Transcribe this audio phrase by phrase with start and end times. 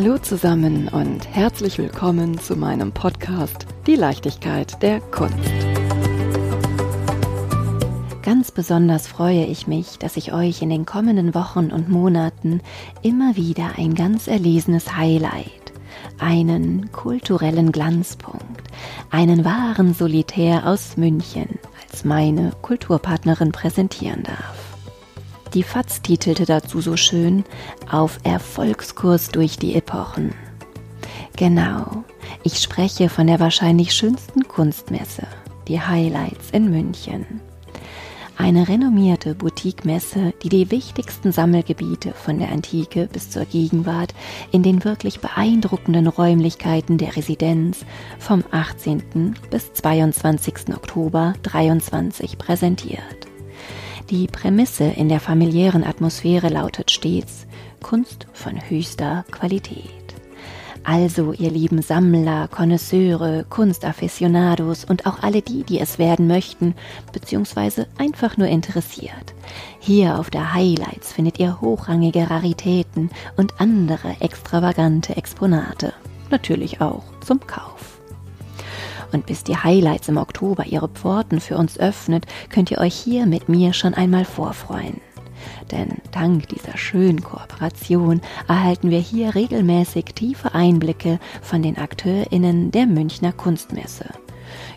[0.00, 5.34] Hallo zusammen und herzlich willkommen zu meinem Podcast Die Leichtigkeit der Kunst.
[8.22, 12.60] Ganz besonders freue ich mich, dass ich euch in den kommenden Wochen und Monaten
[13.02, 15.72] immer wieder ein ganz erlesenes Highlight,
[16.20, 18.68] einen kulturellen Glanzpunkt,
[19.10, 24.67] einen wahren Solitär aus München als meine Kulturpartnerin präsentieren darf.
[25.54, 27.44] Die FAZ titelte dazu so schön
[27.90, 30.34] Auf Erfolgskurs durch die Epochen.
[31.36, 32.04] Genau,
[32.42, 35.26] ich spreche von der wahrscheinlich schönsten Kunstmesse,
[35.68, 37.40] die Highlights in München.
[38.36, 44.14] Eine renommierte Boutique-Messe, die die wichtigsten Sammelgebiete von der Antike bis zur Gegenwart
[44.52, 47.84] in den wirklich beeindruckenden Räumlichkeiten der Residenz
[48.18, 49.34] vom 18.
[49.50, 50.74] bis 22.
[50.74, 53.27] Oktober 23 präsentiert.
[54.10, 57.46] Die Prämisse in der familiären Atmosphäre lautet stets
[57.82, 59.84] Kunst von höchster Qualität.
[60.82, 66.74] Also, ihr lieben Sammler, Konnoisseure, Kunstaficionados und auch alle die, die es werden möchten,
[67.12, 69.34] beziehungsweise einfach nur interessiert.
[69.78, 75.92] Hier auf der Highlights findet ihr hochrangige Raritäten und andere extravagante Exponate.
[76.30, 77.87] Natürlich auch zum Kauf.
[79.12, 83.26] Und bis die Highlights im Oktober ihre Pforten für uns öffnet, könnt ihr euch hier
[83.26, 85.00] mit mir schon einmal vorfreuen.
[85.70, 92.86] Denn dank dieser schönen Kooperation erhalten wir hier regelmäßig tiefe Einblicke von den AkteurInnen der
[92.86, 94.06] Münchner Kunstmesse.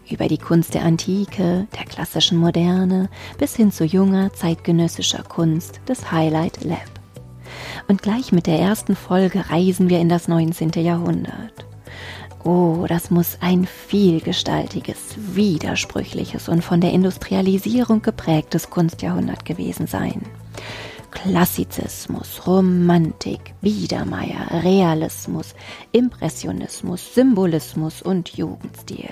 [0.09, 6.11] Über die Kunst der Antike, der klassischen Moderne bis hin zu junger zeitgenössischer Kunst des
[6.11, 6.79] Highlight Lab.
[7.87, 10.71] Und gleich mit der ersten Folge reisen wir in das 19.
[10.83, 11.65] Jahrhundert.
[12.43, 20.23] Oh, das muss ein vielgestaltiges, widersprüchliches und von der Industrialisierung geprägtes Kunstjahrhundert gewesen sein.
[21.11, 25.53] Klassizismus, Romantik, Biedermeier, Realismus,
[25.91, 29.09] Impressionismus, Symbolismus und Jugendstil.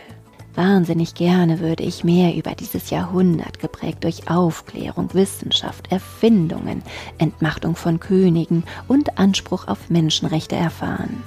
[0.56, 6.82] Wahnsinnig gerne würde ich mehr über dieses Jahrhundert geprägt durch Aufklärung, Wissenschaft, Erfindungen,
[7.20, 11.22] Entmachtung von Königen und Anspruch auf Menschenrechte erfahren.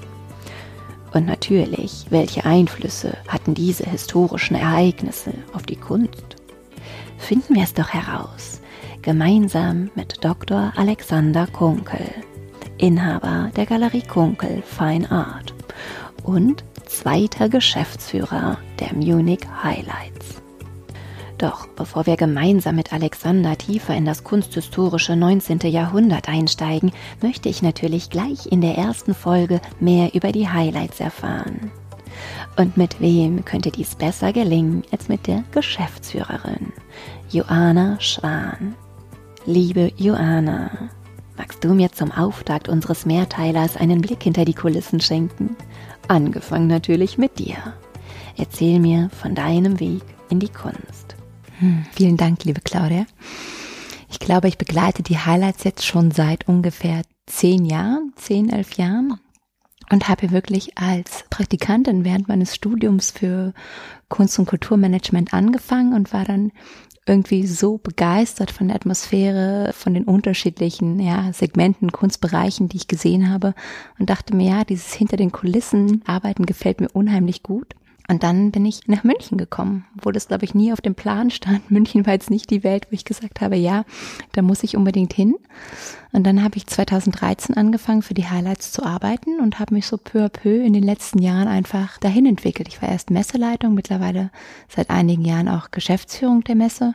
[1.12, 6.36] Und natürlich, welche Einflüsse hatten diese historischen Ereignisse auf die Kunst?
[7.18, 8.60] Finden wir es doch heraus,
[9.02, 10.72] gemeinsam mit Dr.
[10.76, 12.06] Alexander Kunkel,
[12.78, 15.54] Inhaber der Galerie Kunkel Fine Art
[16.24, 20.41] und zweiter Geschäftsführer der Munich Highlights.
[21.42, 25.58] Doch bevor wir gemeinsam mit Alexander tiefer in das kunsthistorische 19.
[25.62, 31.72] Jahrhundert einsteigen, möchte ich natürlich gleich in der ersten Folge mehr über die Highlights erfahren.
[32.56, 36.72] Und mit wem könnte dies besser gelingen als mit der Geschäftsführerin,
[37.28, 38.76] Joanna Schwan.
[39.44, 40.70] Liebe Joanna,
[41.36, 45.56] magst du mir zum Auftakt unseres Mehrteilers einen Blick hinter die Kulissen schenken?
[46.06, 47.56] Angefangen natürlich mit dir.
[48.36, 51.11] Erzähl mir von deinem Weg in die Kunst.
[51.92, 53.06] Vielen Dank, liebe Claudia.
[54.10, 59.18] Ich glaube, ich begleite die Highlights jetzt schon seit ungefähr zehn Jahren, zehn, elf Jahren
[59.90, 63.54] und habe wirklich als Praktikantin während meines Studiums für
[64.08, 66.50] Kunst- und Kulturmanagement angefangen und war dann
[67.06, 73.30] irgendwie so begeistert von der Atmosphäre, von den unterschiedlichen ja, Segmenten, Kunstbereichen, die ich gesehen
[73.30, 73.54] habe
[73.98, 77.74] und dachte mir, ja, dieses hinter den Kulissen arbeiten gefällt mir unheimlich gut.
[78.08, 81.30] Und dann bin ich nach München gekommen, wo das, glaube ich, nie auf dem Plan
[81.30, 81.70] stand.
[81.70, 83.84] München war jetzt nicht die Welt, wo ich gesagt habe, ja,
[84.32, 85.36] da muss ich unbedingt hin.
[86.12, 89.96] Und dann habe ich 2013 angefangen, für die Highlights zu arbeiten und habe mich so
[89.96, 92.68] peu à peu in den letzten Jahren einfach dahin entwickelt.
[92.68, 94.30] Ich war erst Messeleitung, mittlerweile
[94.68, 96.94] seit einigen Jahren auch Geschäftsführung der Messe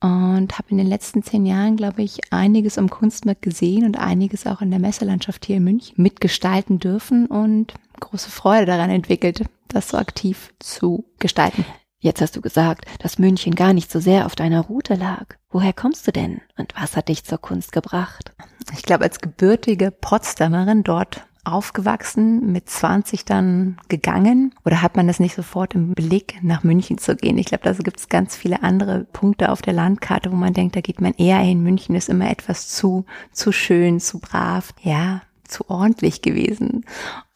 [0.00, 4.46] und habe in den letzten zehn Jahren, glaube ich, einiges am Kunstmarkt gesehen und einiges
[4.46, 9.88] auch in der Messelandschaft hier in München mitgestalten dürfen und große Freude daran entwickelt, das
[9.88, 11.64] so aktiv zu gestalten.
[12.00, 15.34] Jetzt hast du gesagt, dass München gar nicht so sehr auf deiner Route lag.
[15.50, 18.32] Woher kommst du denn und was hat dich zur Kunst gebracht?
[18.72, 24.54] Ich glaube, als gebürtige Potsdamerin dort aufgewachsen, mit 20 dann gegangen?
[24.64, 27.38] Oder hat man das nicht sofort im Blick, nach München zu gehen?
[27.38, 30.76] Ich glaube, da gibt es ganz viele andere Punkte auf der Landkarte, wo man denkt,
[30.76, 31.62] da geht man eher hin.
[31.62, 34.74] München ist immer etwas zu, zu schön, zu brav.
[34.82, 36.84] Ja, zu ordentlich gewesen.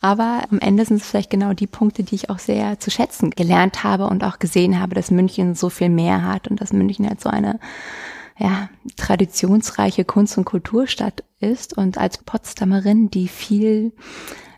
[0.01, 3.31] Aber am Ende sind es vielleicht genau die Punkte, die ich auch sehr zu schätzen
[3.31, 7.09] gelernt habe und auch gesehen habe, dass München so viel mehr hat und dass München
[7.09, 7.59] halt so eine
[8.39, 13.93] ja, traditionsreiche Kunst- und Kulturstadt ist und als Potsdamerin, die viel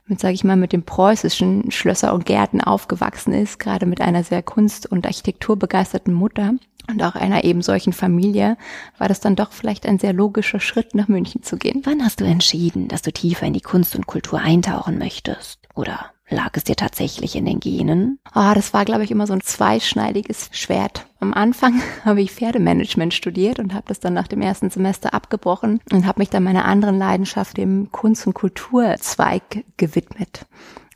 [0.06, 4.22] mit, sage ich mal, mit dem preußischen Schlösser und Gärten aufgewachsen ist, gerade mit einer
[4.22, 6.54] sehr kunst- und architekturbegeisterten Mutter
[6.88, 8.56] und auch einer eben solchen Familie
[8.98, 11.82] war das dann doch vielleicht ein sehr logischer Schritt, nach München zu gehen.
[11.84, 15.60] Wann hast du entschieden, dass du tiefer in die Kunst und Kultur eintauchen möchtest?
[15.74, 18.18] Oder lag es dir tatsächlich in den Genen?
[18.34, 21.06] Oh, das war, glaube ich, immer so ein zweischneidiges Schwert.
[21.20, 25.80] Am Anfang habe ich Pferdemanagement studiert und habe das dann nach dem ersten Semester abgebrochen
[25.92, 30.46] und habe mich dann meiner anderen Leidenschaft, dem Kunst- und Kulturzweig, gewidmet.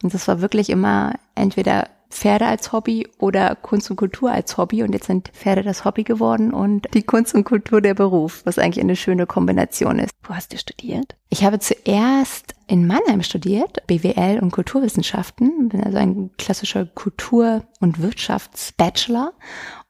[0.02, 4.82] Und das war wirklich immer entweder Pferde als Hobby oder Kunst und Kultur als Hobby.
[4.82, 8.58] Und jetzt sind Pferde das Hobby geworden und die Kunst und Kultur der Beruf, was
[8.58, 10.12] eigentlich eine schöne Kombination ist.
[10.22, 11.16] Wo hast du studiert?
[11.30, 18.00] Ich habe zuerst in Mannheim studiert, BWL und Kulturwissenschaften, bin also ein klassischer Kultur- und
[18.00, 19.32] Wirtschaftsbachelor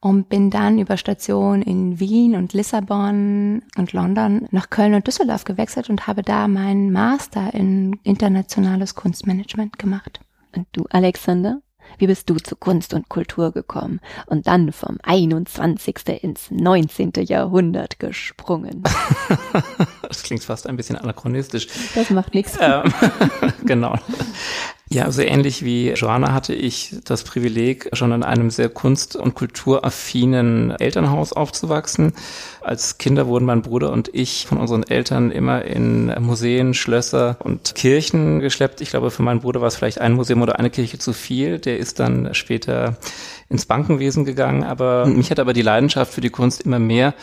[0.01, 5.45] und bin dann über Station in Wien und Lissabon und London nach Köln und Düsseldorf
[5.45, 10.21] gewechselt und habe da meinen Master in internationales Kunstmanagement gemacht.
[10.55, 11.61] Und du, Alexander?
[11.97, 15.97] Wie bist du zu Kunst und Kultur gekommen und dann vom 21.
[16.23, 17.13] ins 19.
[17.25, 18.83] Jahrhundert gesprungen?
[20.03, 21.69] das klingt fast ein bisschen anachronistisch.
[21.95, 22.59] Das macht nichts.
[22.61, 22.93] Ähm,
[23.65, 23.95] genau.
[24.91, 29.35] Ja, also ähnlich wie Joanna hatte ich das Privileg, schon in einem sehr kunst- und
[29.35, 32.15] kulturaffinen Elternhaus aufzuwachsen.
[32.63, 37.75] Als Kinder wurden mein Bruder und ich von unseren Eltern immer in Museen, Schlösser und
[37.75, 38.81] Kirchen geschleppt.
[38.81, 41.59] Ich glaube, für meinen Bruder war es vielleicht ein Museum oder eine Kirche zu viel.
[41.59, 42.97] Der ist dann später
[43.51, 44.65] ins Bankenwesen gegangen.
[44.65, 47.15] Aber mich hat aber die Leidenschaft für die Kunst immer mehr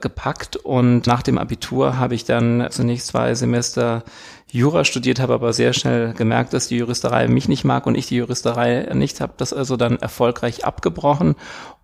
[0.00, 0.54] gepackt.
[0.54, 4.04] Und nach dem Abitur habe ich dann zunächst zwei Semester
[4.50, 8.06] Jura studiert habe, aber sehr schnell gemerkt, dass die Juristerei mich nicht mag und ich
[8.06, 11.36] die Juristerei nicht habe, das also dann erfolgreich abgebrochen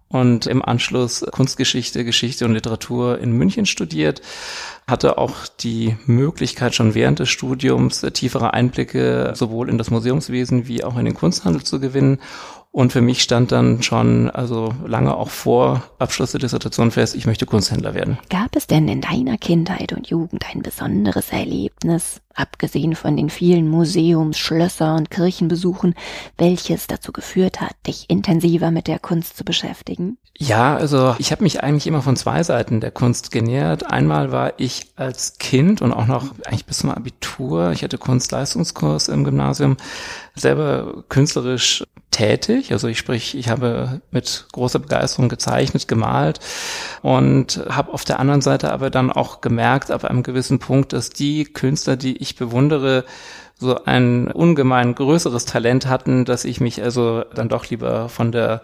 [0.08, 4.22] und im Anschluss Kunstgeschichte, Geschichte und Literatur in München studiert,
[4.86, 10.84] hatte auch die Möglichkeit schon während des Studiums tiefere Einblicke sowohl in das Museumswesen wie
[10.84, 12.18] auch in den Kunsthandel zu gewinnen
[12.74, 17.24] und für mich stand dann schon, also lange auch vor Abschluss der Dissertation fest, ich
[17.24, 18.18] möchte Kunsthändler werden.
[18.30, 23.68] Gab es denn in deiner Kindheit und Jugend ein besonderes Erlebnis, abgesehen von den vielen
[23.68, 25.94] Museums-, Schlösser- und Kirchenbesuchen,
[26.38, 30.18] welches dazu geführt hat, dich intensiver mit der Kunst zu beschäftigen?
[30.36, 33.90] Ja, also ich habe mich eigentlich immer von zwei Seiten der Kunst genähert.
[33.92, 39.08] Einmal war ich als Kind und auch noch eigentlich bis zum Abitur, ich hatte Kunstleistungskurs
[39.08, 39.76] im Gymnasium,
[40.34, 41.84] selber künstlerisch
[42.14, 42.72] tätig.
[42.72, 46.40] Also ich sprich, ich habe mit großer Begeisterung gezeichnet, gemalt
[47.02, 51.10] und habe auf der anderen Seite aber dann auch gemerkt, ab einem gewissen Punkt, dass
[51.10, 53.04] die Künstler, die ich bewundere,
[53.56, 58.62] so ein ungemein größeres Talent hatten, dass ich mich also dann doch lieber von der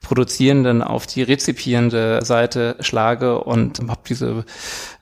[0.00, 4.44] produzierenden auf die rezipierende Seite schlage und habe diese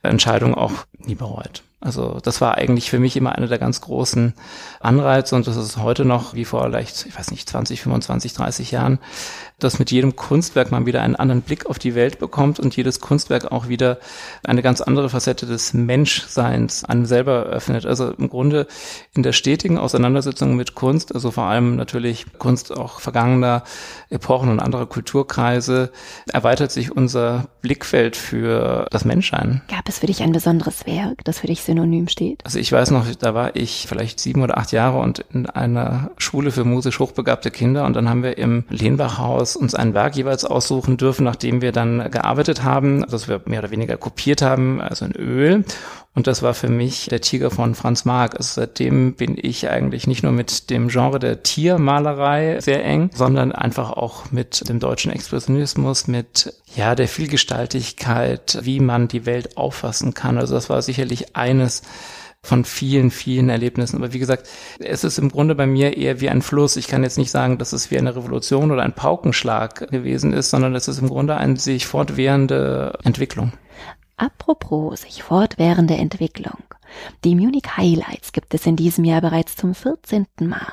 [0.03, 1.63] Entscheidung auch nie bereut.
[1.81, 4.33] Also das war eigentlich für mich immer einer der ganz großen
[4.79, 8.71] Anreize und das ist heute noch wie vor vielleicht, ich weiß nicht, 20, 25, 30
[8.71, 8.99] Jahren,
[9.57, 12.99] dass mit jedem Kunstwerk man wieder einen anderen Blick auf die Welt bekommt und jedes
[12.99, 13.97] Kunstwerk auch wieder
[14.43, 17.85] eine ganz andere Facette des Menschseins einem selber öffnet.
[17.85, 18.67] Also im Grunde
[19.13, 23.63] in der stetigen Auseinandersetzung mit Kunst, also vor allem natürlich Kunst auch vergangener
[24.09, 25.91] Epochen und anderer Kulturkreise,
[26.31, 29.61] erweitert sich unser Blickfeld für das Menschsein.
[29.69, 32.41] Gab es für dich ein besonderes Werk, das für dich synonym steht?
[32.43, 36.11] Also ich weiß noch, da war ich vielleicht sieben oder acht Jahre und in einer
[36.17, 40.45] Schule für musisch hochbegabte Kinder und dann haben wir im Lehnbachhaus uns ein Werk jeweils
[40.45, 45.05] aussuchen dürfen, nachdem wir dann gearbeitet haben, das wir mehr oder weniger kopiert haben, also
[45.05, 45.65] in Öl.
[46.13, 48.35] Und das war für mich der Tiger von Franz Marc.
[48.35, 53.53] Also seitdem bin ich eigentlich nicht nur mit dem Genre der Tiermalerei sehr eng, sondern
[53.53, 60.13] einfach auch mit dem deutschen Expressionismus, mit ja der Vielgestaltigkeit, wie man die Welt auffassen
[60.13, 60.37] kann.
[60.37, 61.81] Also das war sicherlich eines
[62.43, 63.97] von vielen, vielen Erlebnissen.
[63.97, 64.49] Aber wie gesagt,
[64.79, 66.75] es ist im Grunde bei mir eher wie ein Fluss.
[66.75, 70.49] Ich kann jetzt nicht sagen, dass es wie eine Revolution oder ein Paukenschlag gewesen ist,
[70.49, 73.53] sondern es ist im Grunde eine sich fortwährende Entwicklung.
[74.21, 76.61] Apropos sich fortwährende Entwicklung.
[77.23, 80.27] Die Munich Highlights gibt es in diesem Jahr bereits zum 14.
[80.41, 80.71] Mal.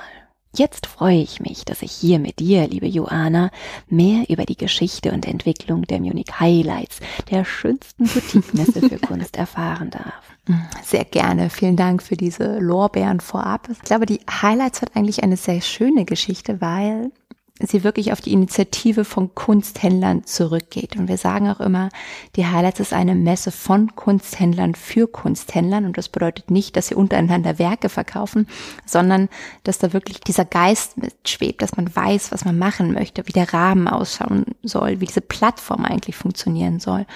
[0.55, 3.51] Jetzt freue ich mich, dass ich hier mit dir, liebe Joana,
[3.89, 7.01] mehr über die Geschichte und Entwicklung der Munich Highlights,
[7.31, 10.23] der schönsten Boutique-Messe für Kunst erfahren darf.
[10.85, 11.49] Sehr gerne.
[11.49, 13.71] Vielen Dank für diese Lorbeeren vorab.
[13.71, 17.13] Ich glaube, die Highlights hat eigentlich eine sehr schöne Geschichte, weil
[17.61, 20.97] sie wirklich auf die Initiative von Kunsthändlern zurückgeht.
[20.97, 21.89] Und wir sagen auch immer,
[22.37, 25.85] die Highlights ist eine Messe von Kunsthändlern für Kunsthändlern.
[25.85, 28.47] Und das bedeutet nicht, dass sie untereinander Werke verkaufen,
[28.87, 29.29] sondern
[29.65, 33.53] dass da wirklich dieser Geist mitschwebt, dass man weiß, was man machen möchte, wie der
[33.53, 37.07] Rahmen ausschauen soll, wie diese Plattform eigentlich funktionieren soll.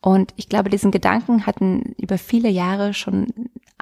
[0.00, 3.26] Und ich glaube, diesen Gedanken hatten über viele Jahre schon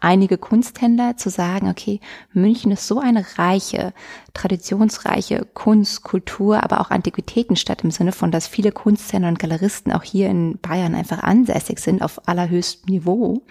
[0.03, 2.01] einige Kunsthändler zu sagen, okay,
[2.33, 3.95] München ist so eine reiche,
[4.35, 10.03] traditionsreiche Kunst, Kultur, aber auch Antiquitätenstadt im Sinne von, dass viele Kunsthändler und Galeristen auch
[10.03, 13.43] hier in Bayern einfach ansässig sind auf allerhöchstem Niveau.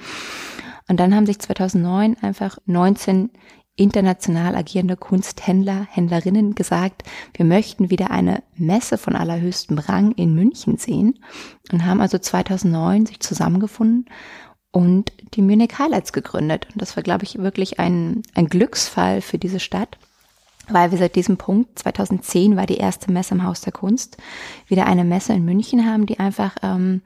[0.90, 3.30] Und dann haben sich 2009 einfach 19
[3.78, 7.04] international agierende Kunsthändler, Händlerinnen gesagt,
[7.34, 11.20] wir möchten wieder eine Messe von allerhöchstem Rang in München sehen
[11.72, 14.06] und haben also 2009 sich zusammengefunden
[14.72, 16.68] und die Munich Highlights gegründet.
[16.72, 19.98] Und das war, glaube ich, wirklich ein, ein Glücksfall für diese Stadt,
[20.70, 24.18] weil wir seit diesem Punkt, 2010 war die erste Messe im Haus der Kunst,
[24.68, 27.02] wieder eine Messe in München haben, die einfach ähm,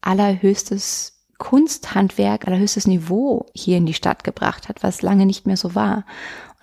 [0.00, 5.74] allerhöchstes Kunsthandwerk, allerhöchstes Niveau hier in die Stadt gebracht hat, was lange nicht mehr so
[5.74, 6.04] war.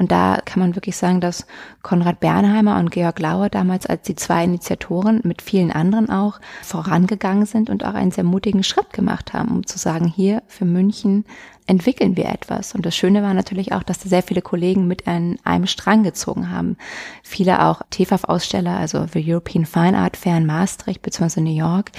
[0.01, 1.45] Und da kann man wirklich sagen, dass
[1.83, 7.45] Konrad Bernheimer und Georg Lauer damals als die zwei Initiatoren mit vielen anderen auch vorangegangen
[7.45, 11.23] sind und auch einen sehr mutigen Schritt gemacht haben, um zu sagen, hier für München
[11.67, 12.73] entwickeln wir etwas.
[12.73, 16.01] Und das Schöne war natürlich auch, dass da sehr viele Kollegen mit an einem Strang
[16.01, 16.77] gezogen haben.
[17.21, 21.41] Viele auch TFAF-Aussteller, also the European Fine Art Fair in Maastricht bzw.
[21.41, 21.91] New York,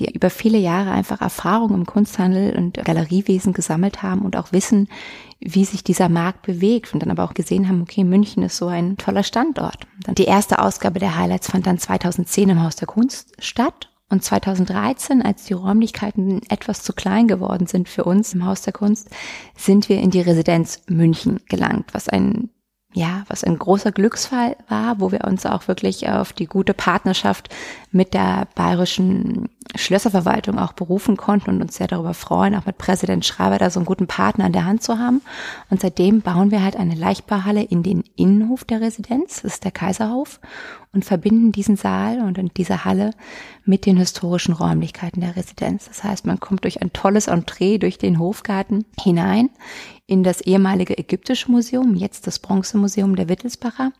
[0.00, 4.88] die über viele Jahre einfach Erfahrung im Kunsthandel und Galeriewesen gesammelt haben und auch wissen,
[5.38, 8.66] wie sich dieser Markt bewegt und dann aber auch gesehen haben, okay, München ist so
[8.66, 9.86] ein toller Standort.
[10.04, 14.24] Dann die erste Ausgabe der Highlights fand dann 2010 im Haus der Kunst statt und
[14.24, 19.08] 2013, als die Räumlichkeiten etwas zu klein geworden sind für uns im Haus der Kunst,
[19.54, 22.50] sind wir in die Residenz München gelangt, was ein
[22.92, 27.48] ja, was ein großer Glücksfall war, wo wir uns auch wirklich auf die gute Partnerschaft
[27.92, 33.24] mit der bayerischen Schlösserverwaltung auch berufen konnten und uns sehr darüber freuen, auch mit Präsident
[33.24, 35.22] Schreiber da so einen guten Partner an der Hand zu haben.
[35.70, 39.70] Und seitdem bauen wir halt eine Leichtbauhalle in den Innenhof der Residenz, das ist der
[39.70, 40.40] Kaiserhof,
[40.92, 43.10] und verbinden diesen Saal und diese Halle
[43.64, 45.86] mit den historischen Räumlichkeiten der Residenz.
[45.86, 49.50] Das heißt, man kommt durch ein tolles Entree durch den Hofgarten hinein
[50.06, 53.92] in das ehemalige Ägyptische Museum, jetzt das Bronzemuseum der Wittelsbacher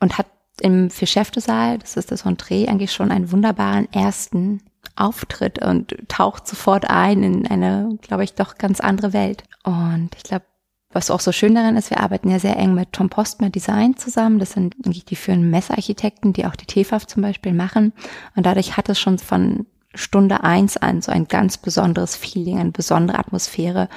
[0.00, 0.26] und hat
[0.60, 4.62] im Fischäftesaal, das ist das Entree, eigentlich schon einen wunderbaren ersten
[4.96, 9.44] Auftritt und taucht sofort ein in eine, glaube ich, doch ganz andere Welt.
[9.62, 10.44] Und ich glaube,
[10.92, 13.96] was auch so schön daran ist, wir arbeiten ja sehr eng mit Tom Postmer Design
[13.96, 14.38] zusammen.
[14.38, 17.92] Das sind die führenden Messearchitekten, die auch die TFAF zum Beispiel machen.
[18.34, 22.72] Und dadurch hat es schon von Stunde eins an so ein ganz besonderes Feeling, eine
[22.72, 23.88] besondere Atmosphäre.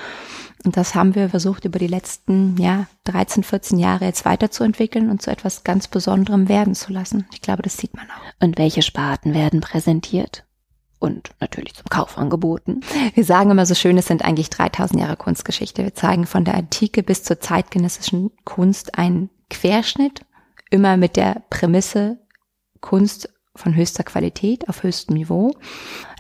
[0.64, 5.22] Und das haben wir versucht, über die letzten, ja, 13, 14 Jahre jetzt weiterzuentwickeln und
[5.22, 7.28] zu etwas ganz Besonderem werden zu lassen.
[7.34, 8.44] Ich glaube, das sieht man auch.
[8.46, 10.46] Und welche Sparten werden präsentiert?
[11.04, 12.80] Und natürlich zum Kauf angeboten.
[13.14, 15.84] Wir sagen immer so schön, es sind eigentlich 3000 Jahre Kunstgeschichte.
[15.84, 20.22] Wir zeigen von der Antike bis zur zeitgenössischen Kunst einen Querschnitt,
[20.70, 22.20] immer mit der Prämisse
[22.80, 25.54] Kunst von höchster Qualität auf höchstem Niveau.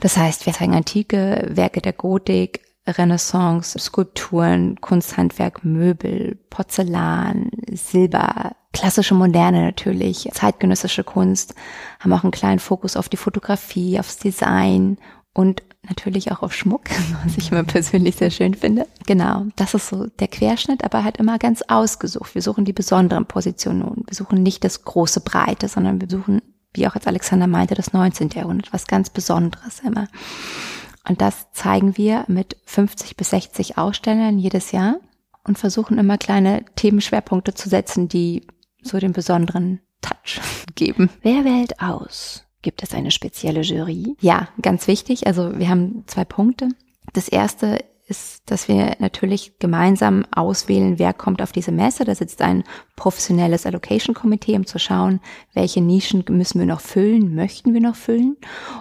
[0.02, 9.16] Das heißt, wir zeigen antike Werke der Gotik, Renaissance, Skulpturen, Kunsthandwerk, Möbel, Porzellan, Silber, klassische
[9.16, 11.56] Moderne natürlich, zeitgenössische Kunst,
[12.00, 14.98] haben auch einen kleinen Fokus auf die Fotografie, aufs Design
[15.34, 16.84] und natürlich auch auf Schmuck,
[17.24, 18.88] was ich immer persönlich sehr schön finde.
[19.06, 22.36] Genau, das ist so der Querschnitt, aber halt immer ganz ausgesucht.
[22.36, 24.04] Wir suchen die besonderen Positionen.
[24.08, 26.42] Wir suchen nicht das große Breite, sondern wir suchen
[26.75, 28.30] wie auch als Alexander meinte, das 19.
[28.30, 30.08] Jahrhundert, was ganz Besonderes immer.
[31.07, 34.98] Und das zeigen wir mit 50 bis 60 Ausstellern jedes Jahr
[35.43, 38.48] und versuchen immer kleine Themenschwerpunkte zu setzen, die
[38.81, 40.39] so den besonderen Touch
[40.75, 41.10] geben.
[41.22, 42.45] Wer wählt aus?
[42.62, 44.15] Gibt es eine spezielle Jury?
[44.22, 45.27] Ja, ganz wichtig.
[45.27, 46.69] Also wir haben zwei Punkte.
[47.12, 52.03] Das erste ist, dass wir natürlich gemeinsam auswählen, wer kommt auf diese Messe.
[52.05, 52.63] Da sitzt ein
[52.95, 55.19] professionelles Allocation-Komitee, um zu schauen,
[55.53, 58.38] welche Nischen müssen wir noch füllen, möchten wir noch füllen,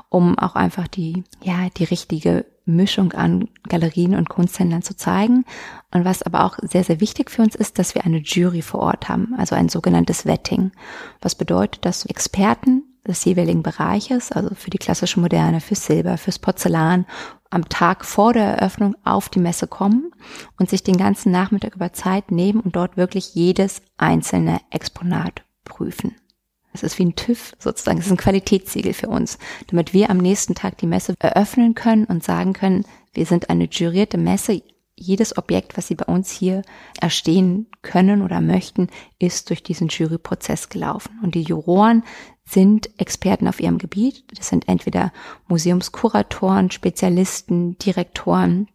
[0.08, 5.44] um auch einfach die, ja, die richtige Mischung an Galerien und Kunsthändlern zu zeigen.
[5.92, 8.80] Und was aber auch sehr, sehr wichtig für uns ist, dass wir eine Jury vor
[8.80, 10.72] Ort haben, also ein sogenanntes Vetting.
[11.20, 16.38] Was bedeutet, dass Experten des jeweiligen Bereiches, also für die klassische Moderne, für Silber, fürs
[16.38, 17.06] Porzellan,
[17.50, 20.12] am Tag vor der Eröffnung auf die Messe kommen
[20.58, 26.16] und sich den ganzen Nachmittag über Zeit nehmen und dort wirklich jedes einzelne Exponat prüfen.
[26.72, 30.16] Es ist wie ein TÜV sozusagen, es ist ein Qualitätssiegel für uns, damit wir am
[30.16, 34.62] nächsten Tag die Messe eröffnen können und sagen können, wir sind eine jurierte Messe,
[34.94, 36.62] jedes Objekt, was Sie bei uns hier
[37.00, 41.18] erstehen können oder möchten, ist durch diesen Juryprozess gelaufen.
[41.22, 42.04] Und die Juroren
[42.52, 44.24] sind Experten auf ihrem Gebiet.
[44.36, 45.12] Das sind entweder
[45.48, 48.68] Museumskuratoren, Spezialisten, Direktoren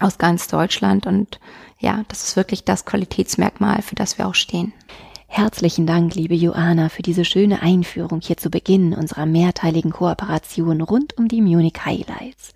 [0.00, 1.06] aus ganz Deutschland.
[1.06, 1.40] Und
[1.78, 4.72] ja, das ist wirklich das Qualitätsmerkmal, für das wir auch stehen.
[5.28, 11.18] Herzlichen Dank, liebe Joana, für diese schöne Einführung hier zu Beginn unserer mehrteiligen Kooperation rund
[11.18, 12.54] um die Munich Highlights.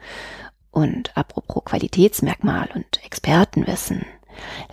[0.71, 4.07] Und apropos Qualitätsmerkmal und Expertenwissen.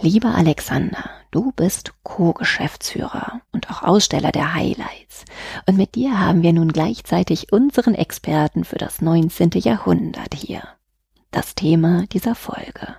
[0.02, 5.26] Lieber Alexander, du bist Co-Geschäftsführer und auch Aussteller der Highlights.
[5.66, 9.52] Und mit dir haben wir nun gleichzeitig unseren Experten für das 19.
[9.56, 10.64] Jahrhundert hier.
[11.32, 12.96] Das Thema dieser Folge.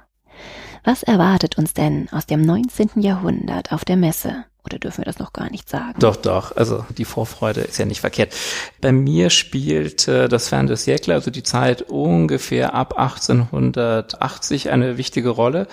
[0.85, 3.01] Was erwartet uns denn aus dem 19.
[3.01, 4.45] Jahrhundert auf der Messe?
[4.69, 5.99] Oder dürfen wir das noch gar nicht sagen?
[5.99, 6.55] Doch, doch.
[6.55, 8.35] Also die Vorfreude ist ja nicht verkehrt.
[8.83, 14.99] Bei mir spielt äh, das Fern des Siècle, also die Zeit ungefähr ab 1880, eine
[14.99, 15.67] wichtige Rolle.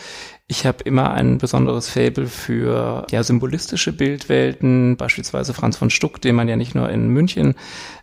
[0.47, 6.35] Ich habe immer ein besonderes Faible für ja, symbolistische Bildwelten, beispielsweise Franz von Stuck, den
[6.35, 7.55] man ja nicht nur in München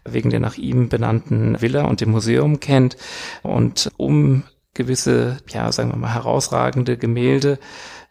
[0.05, 2.97] wegen der nach ihm benannten Villa und dem Museum kennt.
[3.43, 4.43] Und um
[4.75, 7.59] gewisse, ja, sagen wir mal, herausragende Gemälde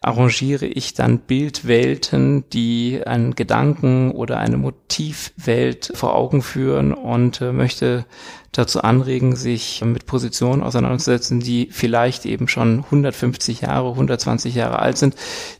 [0.01, 7.51] arrangiere ich dann Bildwelten, die einen Gedanken oder eine Motivwelt vor Augen führen und äh,
[7.53, 8.05] möchte
[8.51, 14.97] dazu anregen, sich mit Positionen auseinanderzusetzen, die vielleicht eben schon 150 Jahre, 120 Jahre alt
[14.97, 15.15] sind,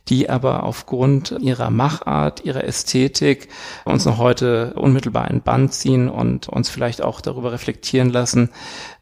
[0.10, 3.48] die aber aufgrund ihrer Machart, ihrer Ästhetik
[3.86, 8.50] uns noch heute unmittelbar in Band ziehen und uns vielleicht auch darüber reflektieren lassen,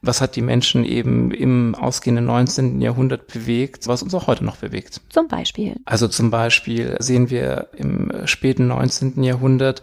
[0.04, 2.82] was hat die Menschen eben im ausgehenden 19.
[2.82, 5.02] Jahrhundert bewegt, was uns auch heute noch bewegt.
[5.10, 5.78] Zum Beispiel.
[5.86, 9.24] Also zum Beispiel sehen wir im späten 19.
[9.24, 9.82] Jahrhundert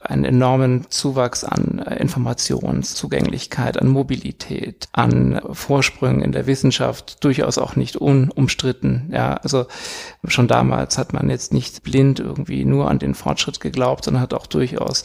[0.00, 7.76] einen enormen Zuwachs an äh, Informationszugänglichkeit, an Mobilität, an Vorsprüngen in der Wissenschaft, durchaus auch
[7.76, 9.10] nicht unumstritten.
[9.12, 9.66] Ja, also
[10.26, 14.32] schon damals hat man jetzt nicht blind irgendwie nur an den Fortschritt geglaubt, sondern hat
[14.32, 15.04] auch durchaus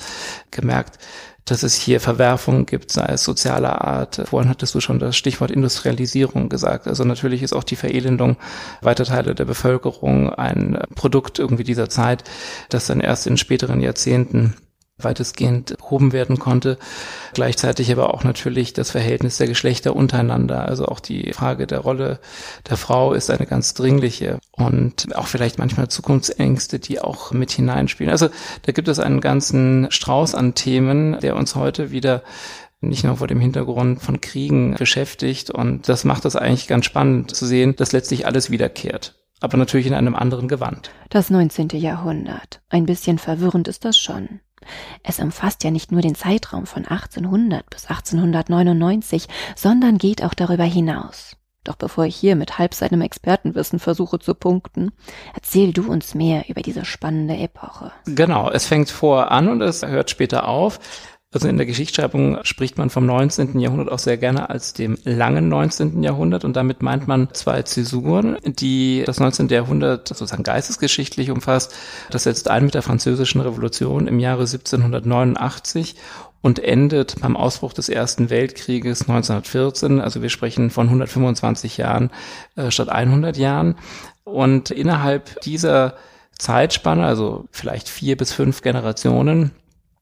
[0.52, 0.98] gemerkt,
[1.44, 4.22] dass es hier Verwerfungen gibt, sei es sozialer Art.
[4.25, 6.88] Vorhin hattest du schon das Stichwort Industrialisierung gesagt.
[6.88, 8.38] Also natürlich ist auch die Verelendung
[8.82, 12.24] weiter Teile der Bevölkerung ein Produkt irgendwie dieser Zeit,
[12.70, 14.56] das dann erst in späteren Jahrzehnten
[14.98, 16.78] weitestgehend behoben werden konnte.
[17.34, 20.68] Gleichzeitig aber auch natürlich das Verhältnis der Geschlechter untereinander.
[20.68, 22.20] Also auch die Frage der Rolle
[22.70, 28.12] der Frau ist eine ganz dringliche und auch vielleicht manchmal Zukunftsängste, die auch mit hineinspielen.
[28.12, 28.30] Also
[28.64, 32.24] da gibt es einen ganzen Strauß an Themen, der uns heute wieder
[32.80, 35.50] nicht nur vor dem Hintergrund von Kriegen beschäftigt.
[35.50, 39.86] Und das macht es eigentlich ganz spannend zu sehen, dass letztlich alles wiederkehrt aber natürlich
[39.86, 40.91] in einem anderen Gewand.
[41.10, 41.69] Das 19.
[41.69, 42.62] Jahrhundert.
[42.69, 44.39] Ein bisschen verwirrend ist das schon.
[45.04, 50.63] Es umfasst ja nicht nur den Zeitraum von 1800 bis 1899, sondern geht auch darüber
[50.63, 51.36] hinaus.
[51.65, 54.91] Doch bevor ich hier mit halb seinem Expertenwissen versuche zu punkten,
[55.34, 57.91] erzähl du uns mehr über diese spannende Epoche.
[58.06, 60.80] Genau, es fängt vor an und es hört später auf.
[61.36, 63.60] Also in der Geschichtsschreibung spricht man vom 19.
[63.60, 66.02] Jahrhundert auch sehr gerne als dem langen 19.
[66.02, 69.50] Jahrhundert und damit meint man zwei Zäsuren, die das 19.
[69.50, 71.76] Jahrhundert sozusagen geistesgeschichtlich umfasst.
[72.10, 75.98] Das setzt ein mit der Französischen Revolution im Jahre 1789
[76.39, 80.00] und endet beim Ausbruch des Ersten Weltkrieges 1914.
[80.00, 82.12] Also wir sprechen von 125 Jahren
[82.56, 83.76] äh, statt 100 Jahren.
[84.24, 85.95] Und innerhalb dieser
[86.38, 89.52] Zeitspanne, also vielleicht vier bis fünf Generationen,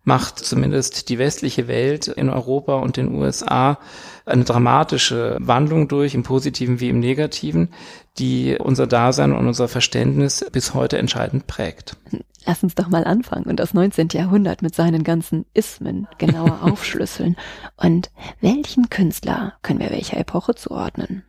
[0.04, 3.80] macht zumindest die westliche Welt in Europa und den USA
[4.26, 7.70] eine dramatische Wandlung durch, im positiven wie im negativen,
[8.18, 11.98] die unser Dasein und unser Verständnis bis heute entscheidend prägt.
[12.46, 14.10] Lass uns doch mal anfangen und das 19.
[14.12, 17.38] Jahrhundert mit seinen ganzen Ismen genauer aufschlüsseln.
[17.78, 18.12] Und
[18.42, 21.24] welchen Künstler können wir welcher Epoche zuordnen?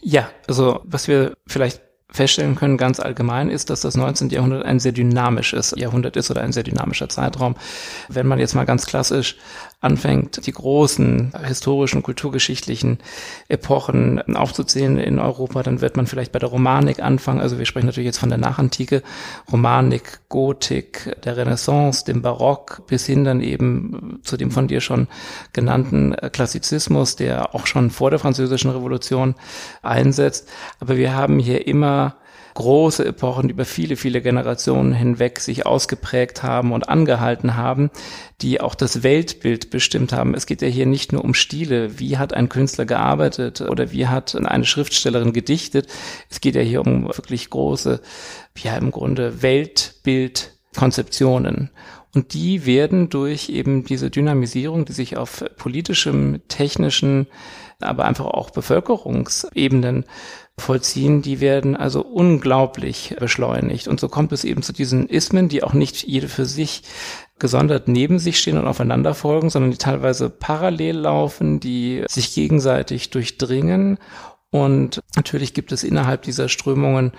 [0.00, 4.30] Ja, also was wir vielleicht feststellen können, ganz allgemein, ist, dass das 19.
[4.30, 7.56] Jahrhundert ein sehr dynamisches Jahrhundert ist oder ein sehr dynamischer Zeitraum.
[8.08, 9.36] Wenn man jetzt mal ganz klassisch
[9.80, 12.98] anfängt, die großen historischen, kulturgeschichtlichen
[13.48, 17.40] Epochen aufzuzählen in Europa, dann wird man vielleicht bei der Romanik anfangen.
[17.40, 19.02] Also wir sprechen natürlich jetzt von der Nachantike,
[19.50, 25.08] Romanik, Gotik, der Renaissance, dem Barock, bis hin dann eben zu dem von dir schon
[25.54, 29.34] genannten Klassizismus, der auch schon vor der Französischen Revolution
[29.80, 30.46] einsetzt.
[30.78, 32.16] Aber wir haben hier immer
[32.54, 37.90] große Epochen über viele, viele Generationen hinweg sich ausgeprägt haben und angehalten haben,
[38.40, 40.34] die auch das Weltbild bestimmt haben.
[40.34, 44.06] Es geht ja hier nicht nur um Stile, wie hat ein Künstler gearbeitet oder wie
[44.06, 45.88] hat eine Schriftstellerin gedichtet.
[46.28, 48.00] Es geht ja hier um wirklich große,
[48.62, 51.70] ja im Grunde Weltbildkonzeptionen.
[52.14, 57.28] Und die werden durch eben diese Dynamisierung, die sich auf politischem, technischen,
[57.80, 60.04] aber einfach auch Bevölkerungsebenen
[60.60, 63.88] vollziehen, die werden also unglaublich beschleunigt.
[63.88, 66.82] Und so kommt es eben zu diesen Ismen, die auch nicht jede für sich
[67.40, 73.10] gesondert neben sich stehen und aufeinander folgen, sondern die teilweise parallel laufen, die sich gegenseitig
[73.10, 73.98] durchdringen
[74.52, 77.12] Und natürlich gibt es innerhalb dieser Strömungen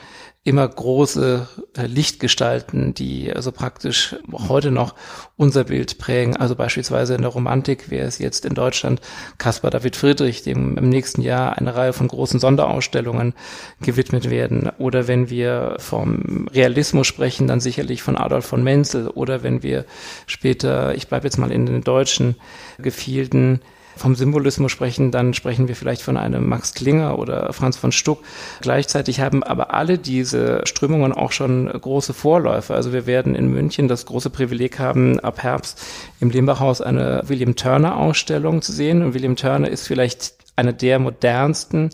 [0.44, 4.18] immer große äh, Lichtgestalten, die also praktisch
[4.50, 4.96] heute noch
[5.38, 6.36] unser Bild prägen.
[6.36, 9.00] Also beispielsweise in der Romantik wäre es jetzt in Deutschland
[9.38, 13.34] Caspar David Friedrich, dem im nächsten Jahr eine Reihe von großen Sonderausstellungen
[13.82, 14.70] gewidmet werden.
[14.78, 19.08] Oder wenn wir vom Realismus sprechen, dann sicherlich von Adolf von Menzel.
[19.08, 19.86] Oder wenn wir
[20.26, 22.36] später, ich bleibe jetzt mal in den deutschen
[22.80, 23.62] Gefilden,
[23.96, 28.24] vom Symbolismus sprechen, dann sprechen wir vielleicht von einem Max Klinger oder Franz von Stuck.
[28.62, 32.74] Gleichzeitig haben aber alle diese Strömungen auch schon große Vorläufe.
[32.74, 35.82] Also wir werden in München das große Privileg haben, ab Herbst
[36.20, 39.02] im Lehmbachhaus eine William Turner Ausstellung zu sehen.
[39.02, 41.90] Und William Turner ist vielleicht einer der modernsten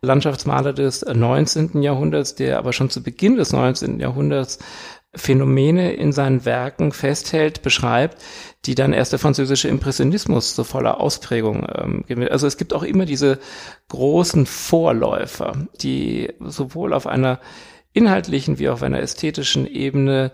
[0.00, 1.82] Landschaftsmaler des 19.
[1.82, 3.98] Jahrhunderts, der aber schon zu Beginn des 19.
[3.98, 4.58] Jahrhunderts
[5.14, 8.22] Phänomene in seinen Werken festhält, beschreibt,
[8.66, 12.30] die dann erst der französische Impressionismus zu voller Ausprägung ähm, gewinnt.
[12.30, 13.38] Also es gibt auch immer diese
[13.88, 17.40] großen Vorläufer, die sowohl auf einer
[17.94, 20.30] inhaltlichen wie auf einer ästhetischen Ebene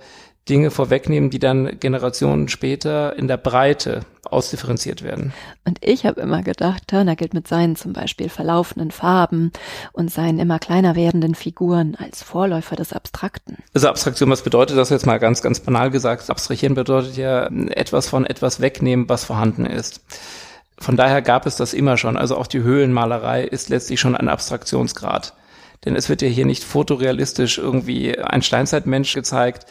[0.48, 5.32] Dinge vorwegnehmen, die dann Generationen später in der Breite ausdifferenziert werden.
[5.64, 9.52] Und ich habe immer gedacht, Turner gilt mit seinen zum Beispiel verlaufenden Farben
[9.92, 13.58] und seinen immer kleiner werdenden Figuren als Vorläufer des Abstrakten.
[13.72, 16.28] Also Abstraktion, was bedeutet das jetzt mal ganz, ganz banal gesagt?
[16.28, 20.02] Abstrahieren bedeutet ja etwas von etwas wegnehmen, was vorhanden ist.
[20.78, 22.16] Von daher gab es das immer schon.
[22.16, 25.32] Also auch die Höhlenmalerei ist letztlich schon ein Abstraktionsgrad.
[25.84, 29.66] Denn es wird ja hier nicht fotorealistisch irgendwie ein Steinzeitmensch gezeigt,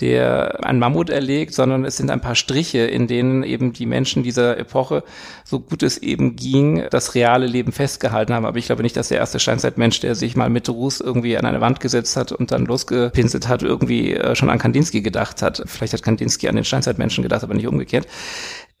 [0.00, 4.22] der ein Mammut erlegt, sondern es sind ein paar Striche, in denen eben die Menschen
[4.22, 5.02] dieser Epoche,
[5.44, 8.46] so gut es eben ging, das reale Leben festgehalten haben.
[8.46, 11.46] Aber ich glaube nicht, dass der erste Steinzeitmensch, der sich mal mit Ruß irgendwie an
[11.46, 15.62] eine Wand gesetzt hat und dann losgepinselt hat, irgendwie äh, schon an Kandinsky gedacht hat.
[15.66, 18.06] Vielleicht hat Kandinsky an den Steinzeitmenschen gedacht, aber nicht umgekehrt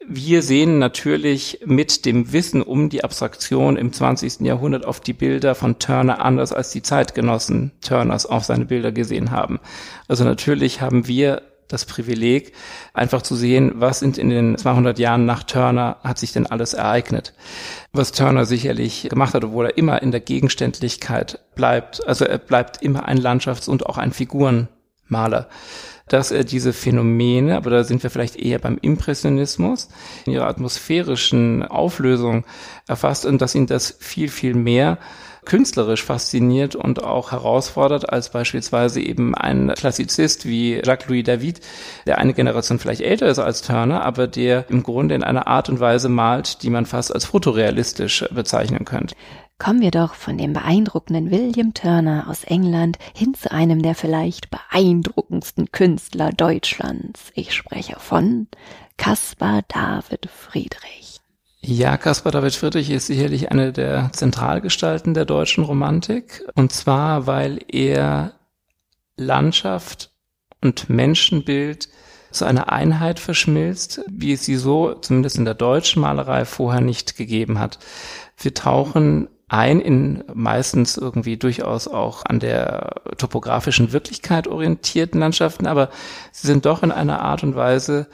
[0.08, 4.40] wir sehen natürlich mit dem Wissen um die Abstraktion im 20.
[4.40, 9.30] Jahrhundert auf die Bilder von Turner anders als die Zeitgenossen Turners auf seine Bilder gesehen
[9.30, 9.60] haben.
[10.08, 12.52] Also natürlich haben wir das Privileg,
[12.94, 16.72] einfach zu sehen, was sind in den 200 Jahren nach Turner hat sich denn alles
[16.72, 17.34] ereignet.
[17.92, 22.06] Was Turner sicherlich gemacht hat, obwohl er immer in der Gegenständlichkeit bleibt.
[22.08, 25.48] Also er bleibt immer ein Landschafts- und auch ein Figurenmaler
[26.12, 29.88] dass er diese Phänomene, aber da sind wir vielleicht eher beim Impressionismus,
[30.26, 32.44] in ihrer atmosphärischen Auflösung
[32.86, 34.98] erfasst und dass ihn das viel, viel mehr
[35.48, 41.60] künstlerisch fasziniert und auch herausfordert als beispielsweise eben ein Klassizist wie Jacques-Louis David,
[42.06, 45.70] der eine Generation vielleicht älter ist als Turner, aber der im Grunde in einer Art
[45.70, 49.14] und Weise malt, die man fast als fotorealistisch bezeichnen könnte.
[49.58, 54.50] Kommen wir doch von dem beeindruckenden William Turner aus England hin zu einem der vielleicht
[54.50, 57.32] beeindruckendsten Künstler Deutschlands.
[57.34, 58.46] Ich spreche von
[58.98, 61.20] Caspar David Friedrich.
[61.60, 66.44] Ja, Caspar David Friedrich ist sicherlich eine der Zentralgestalten der deutschen Romantik.
[66.54, 68.34] Und zwar, weil er
[69.16, 70.12] Landschaft
[70.62, 71.88] und Menschenbild
[72.30, 77.16] zu einer Einheit verschmilzt, wie es sie so zumindest in der deutschen Malerei vorher nicht
[77.16, 77.80] gegeben hat.
[78.36, 85.88] Wir tauchen ein in meistens irgendwie durchaus auch an der topografischen Wirklichkeit orientierten Landschaften, aber
[86.32, 88.06] sie sind doch in einer Art und Weise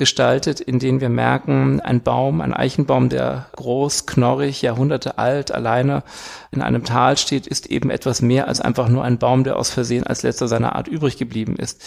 [0.00, 6.02] gestaltet, in denen wir merken, ein Baum, ein Eichenbaum, der groß, knorrig, Jahrhunderte alt, alleine
[6.52, 9.70] in einem Tal steht, ist eben etwas mehr als einfach nur ein Baum, der aus
[9.70, 11.82] Versehen als letzter seiner Art übrig geblieben ist.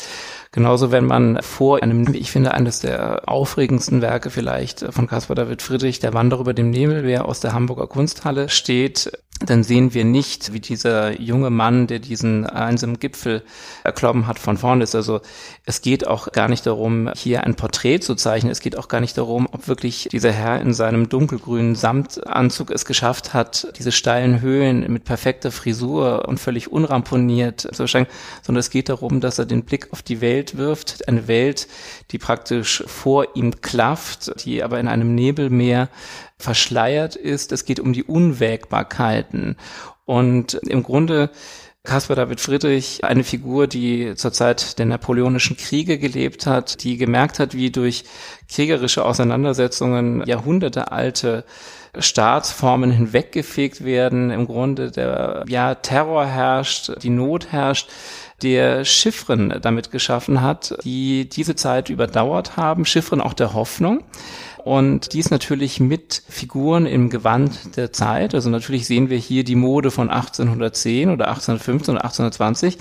[0.53, 5.63] Genauso, wenn man vor einem, ich finde, eines der aufregendsten Werke vielleicht von Caspar David
[5.63, 9.11] Friedrich, der Wanderer über dem Nebelmeer aus der Hamburger Kunsthalle steht,
[9.45, 13.43] dann sehen wir nicht, wie dieser junge Mann, der diesen einsamen Gipfel
[13.83, 14.95] erklommen hat, von vorne ist.
[14.95, 15.21] Also
[15.65, 18.51] es geht auch gar nicht darum, hier ein Porträt zu zeichnen.
[18.51, 22.85] Es geht auch gar nicht darum, ob wirklich dieser Herr in seinem dunkelgrünen Samtanzug es
[22.85, 28.07] geschafft hat, diese steilen Höhen mit perfekter Frisur und völlig unramponiert zu erscheinen,
[28.43, 31.07] sondern es geht darum, dass er den Blick auf die Welt wirft.
[31.07, 31.67] Eine Welt,
[32.11, 35.89] die praktisch vor ihm klafft, die aber in einem Nebelmeer
[36.37, 37.51] verschleiert ist.
[37.51, 39.55] Es geht um die Unwägbarkeiten.
[40.05, 41.29] Und im Grunde
[41.85, 47.39] Caspar David Friedrich, eine Figur, die zur Zeit der napoleonischen Kriege gelebt hat, die gemerkt
[47.39, 48.05] hat, wie durch
[48.47, 51.43] kriegerische Auseinandersetzungen jahrhundertealte
[51.97, 57.89] Staatsformen hinweggefegt werden, im Grunde der ja, Terror herrscht, die Not herrscht,
[58.41, 64.03] der Chiffren damit geschaffen hat, die diese Zeit überdauert haben, Chiffren auch der Hoffnung.
[64.63, 68.33] Und dies natürlich mit Figuren im Gewand der Zeit.
[68.33, 72.77] Also natürlich sehen wir hier die Mode von 1810 oder 1815 oder 1820.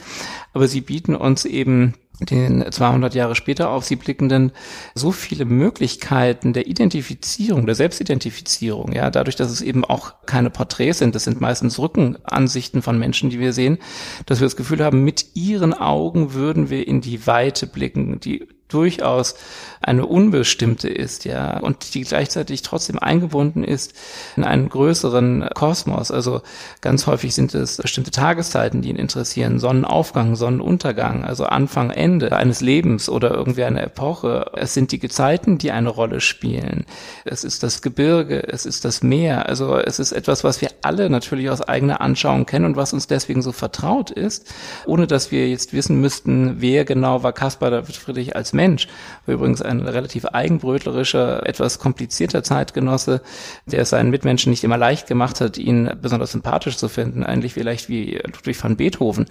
[0.53, 4.53] Aber sie bieten uns eben den 200 Jahre später auf sie blickenden
[4.95, 10.99] so viele Möglichkeiten der Identifizierung, der Selbstidentifizierung, ja, dadurch, dass es eben auch keine Porträts
[10.99, 13.79] sind, das sind meistens Rückenansichten von Menschen, die wir sehen,
[14.27, 18.47] dass wir das Gefühl haben, mit ihren Augen würden wir in die Weite blicken, die
[18.73, 19.35] durchaus
[19.83, 23.95] eine unbestimmte ist, ja, und die gleichzeitig trotzdem eingebunden ist
[24.37, 26.11] in einen größeren Kosmos.
[26.11, 26.43] Also
[26.81, 32.61] ganz häufig sind es bestimmte Tageszeiten, die ihn interessieren, Sonnenaufgang, Sonnenuntergang, also Anfang, Ende eines
[32.61, 34.53] Lebens oder irgendwie eine Epoche.
[34.55, 36.85] Es sind die Gezeiten, die eine Rolle spielen.
[37.25, 39.49] Es ist das Gebirge, es ist das Meer.
[39.49, 43.09] Also es ist etwas, was wir alle natürlich aus eigener Anschauung kennen und was uns
[43.09, 44.53] deswegen so vertraut ist,
[44.87, 48.87] ohne dass wir jetzt wissen müssten, wer genau war Caspar David Friedrich als Mensch Mensch,
[49.27, 53.21] übrigens ein relativ eigenbrötlerischer, etwas komplizierter Zeitgenosse,
[53.67, 57.55] der es seinen Mitmenschen nicht immer leicht gemacht hat, ihn besonders sympathisch zu finden, eigentlich
[57.55, 59.27] vielleicht wie Ludwig van Beethoven.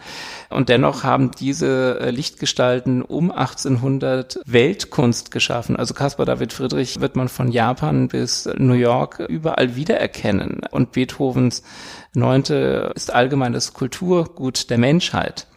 [0.49, 5.77] Und dennoch haben diese äh, Lichtgestalten um 1800 Weltkunst geschaffen.
[5.77, 10.61] Also Caspar David Friedrich wird man von Japan bis New York überall wiedererkennen.
[10.71, 11.63] Und Beethovens
[12.13, 15.47] Neunte ist allgemein das Kulturgut der Menschheit.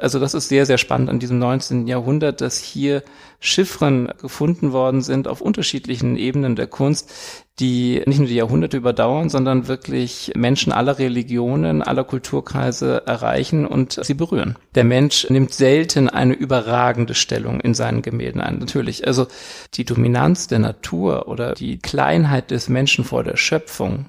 [0.00, 1.86] Also das ist sehr, sehr spannend an diesem 19.
[1.86, 3.02] Jahrhundert, dass hier
[3.40, 7.12] Chiffren gefunden worden sind auf unterschiedlichen Ebenen der Kunst,
[7.60, 13.98] die nicht nur die Jahrhunderte überdauern, sondern wirklich Menschen aller Religionen, aller Kulturkreise erreichen und
[14.02, 14.56] sie berühren.
[14.74, 18.58] Der Mensch nimmt selten eine überragende Stellung in seinen Gemälden ein.
[18.58, 19.26] Natürlich, also
[19.74, 24.06] die Dominanz der Natur oder die Kleinheit des Menschen vor der Schöpfung,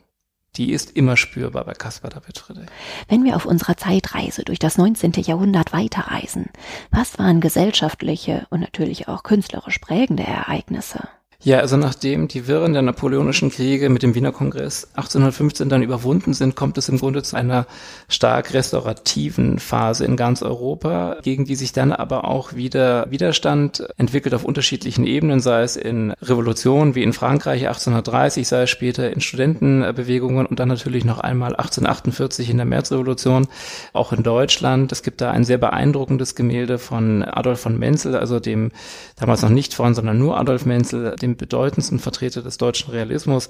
[0.56, 2.70] die ist immer spürbar bei Caspar David Friedrich.
[3.08, 5.14] Wenn wir auf unserer Zeitreise durch das 19.
[5.24, 6.50] Jahrhundert weiterreisen,
[6.92, 11.08] was waren gesellschaftliche und natürlich auch künstlerisch prägende Ereignisse?
[11.46, 16.34] Ja, also nachdem die Wirren der napoleonischen Kriege mit dem Wiener Kongress 1815 dann überwunden
[16.34, 17.68] sind, kommt es im Grunde zu einer
[18.08, 24.34] stark restaurativen Phase in ganz Europa, gegen die sich dann aber auch wieder Widerstand entwickelt
[24.34, 29.20] auf unterschiedlichen Ebenen, sei es in Revolutionen wie in Frankreich 1830, sei es später in
[29.20, 33.50] Studentenbewegungen und dann natürlich noch einmal 1848 in der Märzrevolution,
[33.92, 34.94] auch in Deutschland.
[34.94, 38.72] Es gibt da ein sehr beeindruckendes Gemälde von Adolf von Menzel, also dem
[39.18, 43.50] damals noch nicht von, sondern nur Adolf Menzel, dem bedeutendsten Vertreter des deutschen Realismus,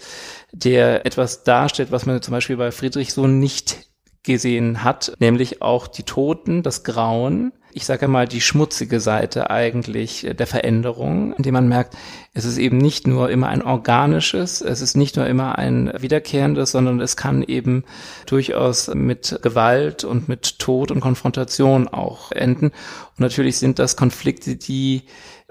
[0.52, 3.88] der etwas darstellt, was man zum Beispiel bei Friedrich so nicht
[4.24, 10.28] gesehen hat, nämlich auch die Toten, das Grauen, ich sage mal die schmutzige Seite eigentlich
[10.38, 11.98] der Veränderung, indem man merkt,
[12.36, 16.72] es ist eben nicht nur immer ein organisches, es ist nicht nur immer ein wiederkehrendes,
[16.72, 17.84] sondern es kann eben
[18.26, 22.68] durchaus mit Gewalt und mit Tod und Konfrontation auch enden.
[22.68, 25.04] Und natürlich sind das Konflikte, die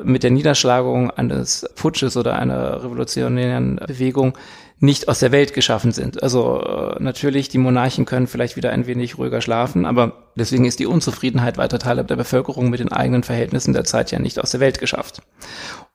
[0.02, 4.36] mit der Niederschlagung eines Putsches oder einer revolutionären Bewegung
[4.82, 6.24] nicht aus der Welt geschaffen sind.
[6.24, 10.80] Also äh, natürlich, die Monarchen können vielleicht wieder ein wenig ruhiger schlafen, aber deswegen ist
[10.80, 14.50] die Unzufriedenheit weiter Teile der Bevölkerung mit den eigenen Verhältnissen der Zeit ja nicht aus
[14.50, 15.22] der Welt geschafft.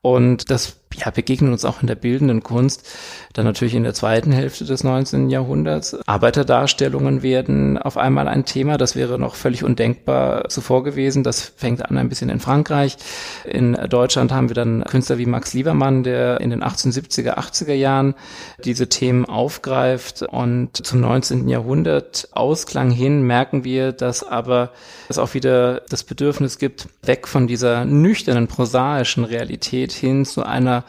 [0.08, 2.88] Und das ja, begegnet uns auch in der bildenden Kunst,
[3.34, 5.30] dann natürlich in der zweiten Hälfte des 19.
[5.30, 5.98] Jahrhunderts.
[6.08, 11.24] Arbeiterdarstellungen werden auf einmal ein Thema, das wäre noch völlig undenkbar zuvor gewesen.
[11.24, 12.98] Das fängt an ein bisschen in Frankreich.
[13.46, 18.16] In Deutschland haben wir dann Künstler wie Max Liebermann, der in den 1870er, 80er Jahren
[18.64, 20.24] diese Themen aufgreift.
[20.24, 21.48] Und zum 19.
[21.48, 24.72] Jahrhundert Ausklang hin merken wir, dass aber
[25.10, 30.84] es auch wieder das Bedürfnis gibt, weg von dieser nüchternen, prosaischen Realität hin zu einer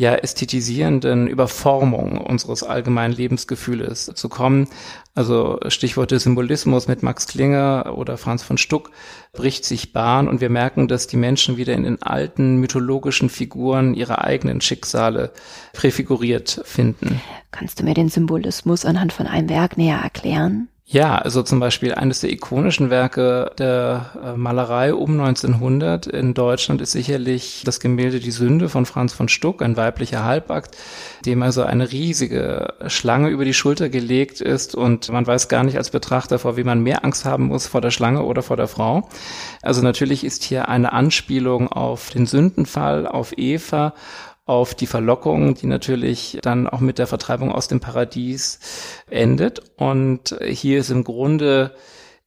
[0.00, 4.66] ja ästhetisierenden Überformung unseres allgemeinen Lebensgefühles zu kommen.
[5.14, 8.92] Also Stichworte Symbolismus mit Max Klinger oder Franz von Stuck
[9.34, 13.92] bricht sich Bahn und wir merken, dass die Menschen wieder in den alten mythologischen Figuren
[13.92, 15.32] ihre eigenen Schicksale
[15.74, 17.20] präfiguriert finden.
[17.50, 20.69] Kannst du mir den Symbolismus anhand von einem Werk näher erklären?
[20.92, 26.80] Ja, also zum Beispiel eines der ikonischen Werke der äh, Malerei um 1900 in Deutschland
[26.80, 30.76] ist sicherlich das Gemälde Die Sünde von Franz von Stuck, ein weiblicher Halbakt,
[31.24, 35.76] dem also eine riesige Schlange über die Schulter gelegt ist und man weiß gar nicht
[35.76, 38.66] als Betrachter, vor wie man mehr Angst haben muss, vor der Schlange oder vor der
[38.66, 39.08] Frau.
[39.62, 43.94] Also natürlich ist hier eine Anspielung auf den Sündenfall, auf Eva
[44.50, 48.58] auf die Verlockung, die natürlich dann auch mit der Vertreibung aus dem Paradies
[49.08, 49.62] endet.
[49.76, 51.72] Und hier ist im Grunde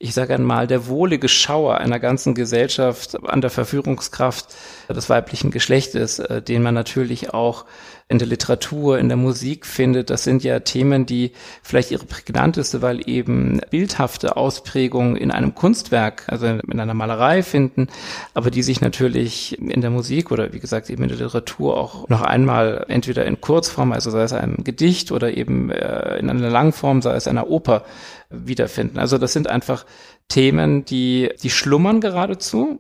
[0.03, 4.47] ich sage einmal, der wohlige Schauer einer ganzen Gesellschaft an der Verführungskraft
[4.89, 7.63] des weiblichen Geschlechtes, äh, den man natürlich auch
[8.07, 10.09] in der Literatur, in der Musik findet.
[10.09, 16.23] Das sind ja Themen, die vielleicht ihre prägnanteste, weil eben bildhafte Ausprägungen in einem Kunstwerk,
[16.27, 17.87] also in einer Malerei finden,
[18.33, 22.09] aber die sich natürlich in der Musik oder wie gesagt eben in der Literatur auch
[22.09, 26.49] noch einmal entweder in Kurzform, also sei es einem Gedicht oder eben äh, in einer
[26.49, 27.83] Langform, sei es einer Oper
[28.29, 28.99] wiederfinden.
[28.99, 29.85] Also das sind einfach
[30.27, 32.79] Themen, die, die schlummern geradezu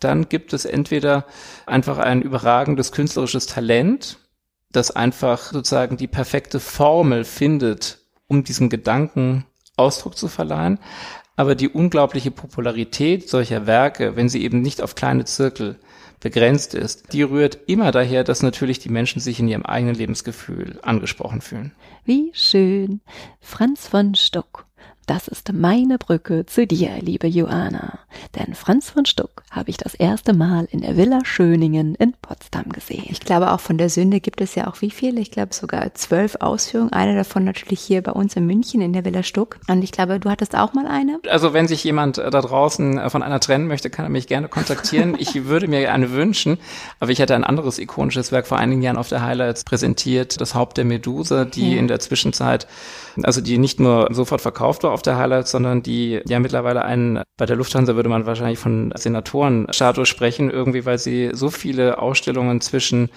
[0.00, 1.26] dann gibt es entweder
[1.66, 4.18] einfach ein überragendes künstlerisches Talent,
[4.72, 9.44] das einfach sozusagen die perfekte Formel findet, um diesem Gedanken
[9.76, 10.78] Ausdruck zu verleihen.
[11.36, 15.78] Aber die unglaubliche Popularität solcher Werke, wenn sie eben nicht auf kleine Zirkel
[16.20, 20.78] begrenzt ist, die rührt immer daher, dass natürlich die Menschen sich in ihrem eigenen Lebensgefühl
[20.82, 21.72] angesprochen fühlen.
[22.04, 23.00] Wie schön.
[23.40, 24.66] Franz von Stuck
[25.06, 27.98] das ist meine Brücke zu dir, liebe Joanna.
[28.36, 32.68] Denn Franz von Stuck habe ich das erste Mal in der Villa Schöningen in Potsdam
[32.68, 33.06] gesehen.
[33.08, 35.20] Ich glaube, auch von der Sünde gibt es ja auch wie viele?
[35.20, 36.92] Ich glaube sogar zwölf Ausführungen.
[36.92, 39.58] Eine davon natürlich hier bei uns in München in der Villa Stuck.
[39.68, 41.18] Und ich glaube, du hattest auch mal eine.
[41.28, 45.16] Also wenn sich jemand da draußen von einer trennen möchte, kann er mich gerne kontaktieren.
[45.18, 46.58] ich würde mir eine wünschen,
[47.00, 50.54] aber ich hatte ein anderes ikonisches Werk vor einigen Jahren auf der Highlights präsentiert, das
[50.54, 51.78] Haupt der Medusa, die ja.
[51.78, 52.66] in der Zwischenzeit
[53.22, 57.22] also die nicht nur sofort verkauft war auf der Highlights, sondern die ja mittlerweile einen,
[57.36, 62.60] bei der Lufthansa würde man wahrscheinlich von Senatorenstatus sprechen, irgendwie, weil sie so viele Ausstellungen
[62.60, 63.10] zwischen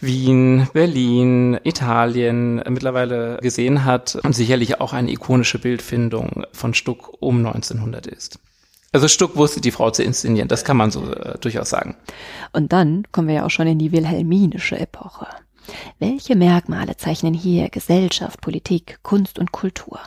[0.00, 7.38] Wien, Berlin, Italien mittlerweile gesehen hat und sicherlich auch eine ikonische Bildfindung von Stuck um
[7.46, 8.40] 1900 ist.
[8.90, 11.96] Also Stuck wusste die Frau zu inszenieren, das kann man so äh, durchaus sagen.
[12.52, 15.28] Und dann kommen wir ja auch schon in die wilhelminische Epoche.
[15.98, 20.00] Welche Merkmale zeichnen hier Gesellschaft, Politik, Kunst und Kultur?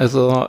[0.00, 0.48] Also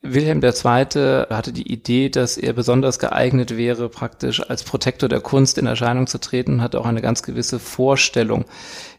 [0.00, 1.26] Wilhelm II.
[1.28, 6.06] hatte die Idee, dass er besonders geeignet wäre, praktisch als Protektor der Kunst in Erscheinung
[6.06, 8.44] zu treten, hatte auch eine ganz gewisse Vorstellung,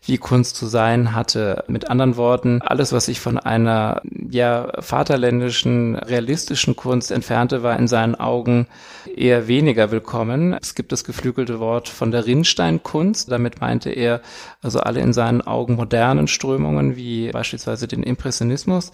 [0.03, 1.63] wie Kunst zu sein hatte.
[1.69, 7.87] Mit anderen Worten, alles, was sich von einer ja vaterländischen, realistischen Kunst entfernte, war in
[7.87, 8.67] seinen Augen
[9.15, 10.53] eher weniger willkommen.
[10.61, 13.31] Es gibt das geflügelte Wort von der Rinnsteinkunst.
[13.31, 14.19] Damit meinte er
[14.61, 18.91] also alle in seinen Augen modernen Strömungen, wie beispielsweise den Impressionismus.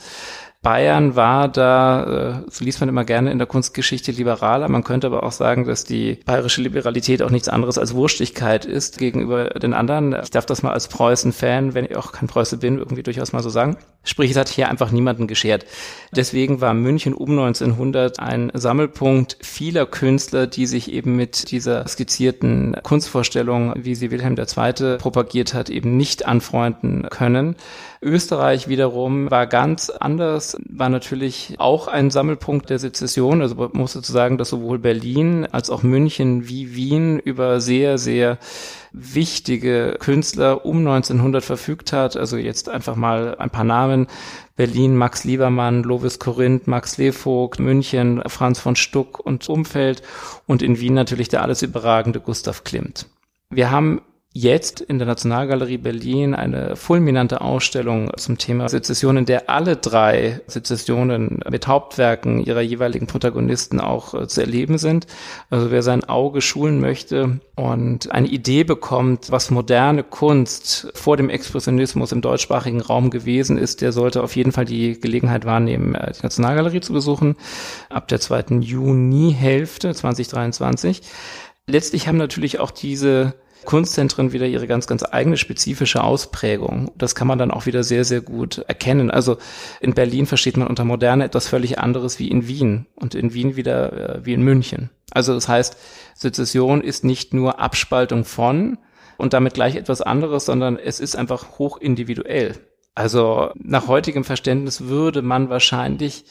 [0.63, 4.69] Bayern war da, äh, so liest man immer gerne in der Kunstgeschichte, liberaler.
[4.69, 8.97] Man könnte aber auch sagen, dass die bayerische Liberalität auch nichts anderes als Wurstigkeit ist
[8.97, 10.15] gegenüber den anderen.
[10.23, 13.43] Ich darf das mal als Preußen-Fan, wenn ich auch kein Preuße bin, irgendwie durchaus mal
[13.43, 13.75] so sagen.
[14.05, 15.65] Sprich, es hat hier einfach niemanden geschert.
[16.15, 22.77] Deswegen war München um 1900 ein Sammelpunkt vieler Künstler, die sich eben mit dieser skizzierten
[22.83, 24.97] Kunstvorstellung, wie sie Wilhelm II.
[24.97, 27.57] propagiert hat, eben nicht anfreunden können.
[28.01, 33.41] Österreich wiederum war ganz anders, war natürlich auch ein Sammelpunkt der Sezession.
[33.41, 37.97] Also man muss dazu sagen, dass sowohl Berlin als auch München wie Wien über sehr,
[37.97, 38.37] sehr
[38.91, 42.15] wichtige Künstler um 1900 verfügt hat.
[42.15, 44.07] Also jetzt einfach mal ein paar Namen.
[44.55, 50.03] Berlin Max Liebermann, Lovis Korinth, Max Levogt, München Franz von Stuck und Umfeld
[50.45, 53.07] und in Wien natürlich der alles überragende Gustav Klimt.
[53.49, 54.01] Wir haben
[54.33, 60.41] jetzt in der Nationalgalerie Berlin eine fulminante Ausstellung zum Thema Sezession, in der alle drei
[60.47, 65.05] Sezessionen mit Hauptwerken ihrer jeweiligen Protagonisten auch äh, zu erleben sind.
[65.51, 71.29] Also wer sein Auge schulen möchte und eine Idee bekommt, was moderne Kunst vor dem
[71.29, 76.11] Expressionismus im deutschsprachigen Raum gewesen ist, der sollte auf jeden Fall die Gelegenheit wahrnehmen, äh,
[76.11, 77.35] die Nationalgalerie zu besuchen,
[77.89, 81.03] ab der zweiten Juni-Hälfte 2023.
[81.67, 86.91] Letztlich haben natürlich auch diese Kunstzentren wieder ihre ganz, ganz eigene spezifische Ausprägung.
[86.97, 89.11] Das kann man dann auch wieder sehr, sehr gut erkennen.
[89.11, 89.37] Also
[89.79, 93.55] in Berlin versteht man unter Moderne etwas völlig anderes wie in Wien und in Wien
[93.55, 94.89] wieder äh, wie in München.
[95.11, 95.77] Also das heißt,
[96.15, 98.77] Sezession ist nicht nur Abspaltung von
[99.17, 102.55] und damit gleich etwas anderes, sondern es ist einfach hoch individuell.
[102.95, 106.25] Also nach heutigem Verständnis würde man wahrscheinlich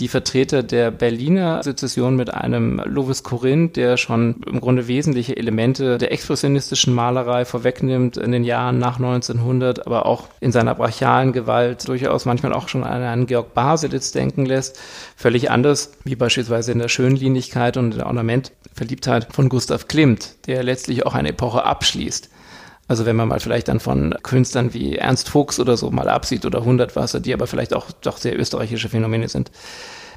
[0.00, 5.98] die Vertreter der Berliner Sezession mit einem Lovis Corinth, der schon im Grunde wesentliche Elemente
[5.98, 11.86] der expressionistischen Malerei vorwegnimmt in den Jahren nach 1900, aber auch in seiner brachialen Gewalt
[11.86, 14.78] durchaus manchmal auch schon an einen Georg Baselitz denken lässt.
[15.14, 21.04] Völlig anders, wie beispielsweise in der Schönlinigkeit und der Ornamentverliebtheit von Gustav Klimt, der letztlich
[21.04, 22.30] auch eine Epoche abschließt.
[22.88, 26.44] Also wenn man mal vielleicht dann von Künstlern wie Ernst Fuchs oder so mal absieht
[26.44, 29.50] oder Hundertwasser, die aber vielleicht auch doch sehr österreichische Phänomene sind.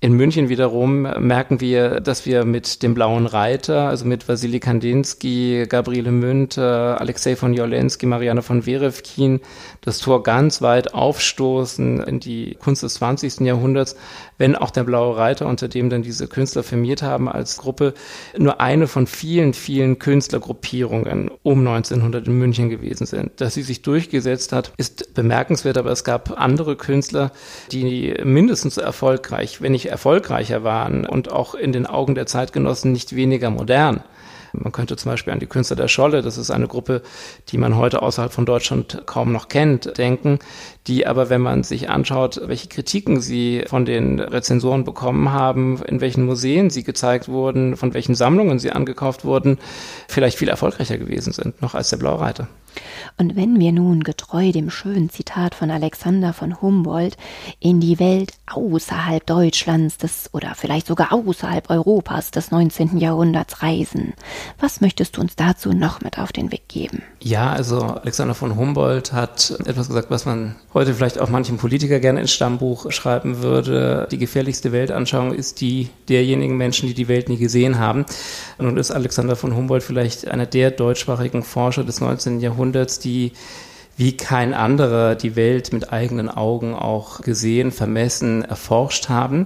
[0.02, 5.66] In München wiederum merken wir, dass wir mit dem Blauen Reiter, also mit Wassily Kandinsky,
[5.70, 9.40] Gabriele Münter, Alexei von Jolensky, Marianne von Werewkin,
[9.82, 13.40] das Tor ganz weit aufstoßen in die Kunst des 20.
[13.42, 13.96] Jahrhunderts,
[14.38, 17.94] wenn auch der Blaue Reiter, unter dem dann diese Künstler firmiert haben als Gruppe,
[18.38, 23.40] nur eine von vielen, vielen Künstlergruppierungen um 1900 in München gewesen sind.
[23.42, 27.32] Dass sie sich durchgesetzt hat, ist bemerkenswert, aber es gab andere Künstler,
[27.72, 33.16] die mindestens erfolgreich, wenn nicht erfolgreicher waren und auch in den Augen der Zeitgenossen nicht
[33.16, 34.04] weniger modern
[34.54, 37.02] Man könnte zum Beispiel an die Künstler der Scholle, das ist eine Gruppe,
[37.50, 40.40] die man heute außerhalb von Deutschland kaum noch kennt, denken,
[40.88, 46.02] die aber, wenn man sich anschaut, welche Kritiken sie von den Rezensoren bekommen haben, in
[46.02, 49.58] welchen Museen sie gezeigt wurden, von welchen Sammlungen sie angekauft wurden,
[50.08, 52.48] vielleicht viel erfolgreicher gewesen sind, noch als der Blaureiter.
[53.18, 57.16] Und wenn wir nun getreu dem schönen Zitat von Alexander von Humboldt
[57.60, 62.98] in die Welt außerhalb Deutschlands des oder vielleicht sogar außerhalb Europas des 19.
[62.98, 64.14] Jahrhunderts reisen,
[64.60, 67.04] was möchtest du uns dazu noch mit auf den Weg geben?
[67.22, 72.00] Ja, also Alexander von Humboldt hat etwas gesagt, was man heute vielleicht auch manchem Politiker
[72.00, 74.08] gerne ins Stammbuch schreiben würde.
[74.12, 78.06] Die gefährlichste Weltanschauung ist die derjenigen Menschen, die die Welt nie gesehen haben.
[78.60, 82.42] Nun ist Alexander von Humboldt vielleicht einer der deutschsprachigen Forscher des 19.
[82.42, 83.32] Jahrhunderts, die
[83.98, 89.46] wie kein anderer die Welt mit eigenen Augen auch gesehen, vermessen, erforscht haben.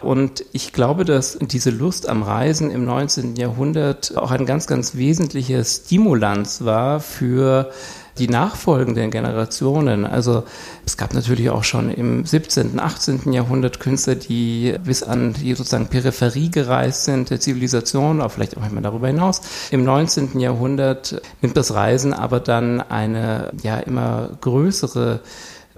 [0.00, 3.36] Und ich glaube, dass diese Lust am Reisen im 19.
[3.36, 7.70] Jahrhundert auch ein ganz, ganz wesentlicher Stimulanz war für
[8.18, 10.04] die nachfolgenden Generationen.
[10.04, 10.44] Also
[10.84, 13.32] es gab natürlich auch schon im 17., 18.
[13.32, 18.60] Jahrhundert Künstler, die bis an die sozusagen Peripherie gereist sind der Zivilisation, auch vielleicht auch
[18.60, 19.40] manchmal darüber hinaus.
[19.70, 20.38] Im 19.
[20.38, 25.20] Jahrhundert nimmt das Reisen aber dann eine ja immer größere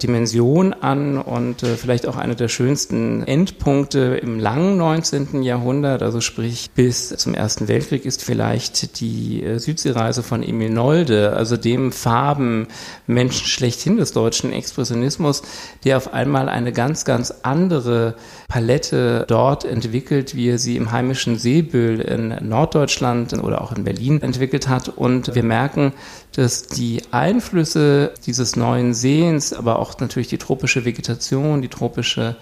[0.01, 5.43] Dimension an und äh, vielleicht auch eine der schönsten Endpunkte im langen 19.
[5.43, 11.33] Jahrhundert, also sprich bis zum Ersten Weltkrieg ist vielleicht die äh, Südseereise von Emil Nolde,
[11.33, 15.43] also dem Farbenmenschen schlechthin des deutschen Expressionismus,
[15.83, 18.15] der auf einmal eine ganz, ganz andere
[18.47, 24.21] Palette dort entwickelt, wie er sie im heimischen Seebüll in Norddeutschland oder auch in Berlin
[24.21, 24.89] entwickelt hat.
[24.89, 25.93] Und wir merken,
[26.35, 32.35] dass die Einflüsse dieses neuen Sehens, aber auch natürlich die tropische Vegetation, die tropische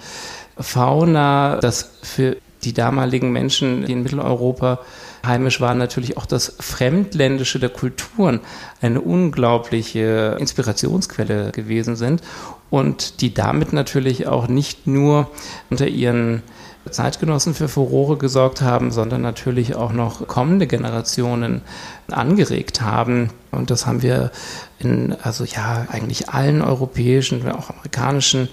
[0.57, 4.79] Fauna, das für die damaligen Menschen, die in Mitteleuropa
[5.25, 8.39] heimisch waren, natürlich auch das Fremdländische der Kulturen
[8.81, 12.21] eine unglaubliche Inspirationsquelle gewesen sind
[12.69, 15.29] und die damit natürlich auch nicht nur
[15.69, 16.43] unter ihren
[16.89, 21.61] Zeitgenossen für Furore gesorgt haben, sondern natürlich auch noch kommende Generationen
[22.09, 23.29] angeregt haben.
[23.51, 24.31] Und das haben wir
[24.79, 28.49] in, also ja, eigentlich allen europäischen, auch amerikanischen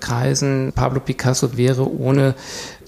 [0.00, 0.72] Kreisen.
[0.74, 2.34] Pablo Picasso wäre ohne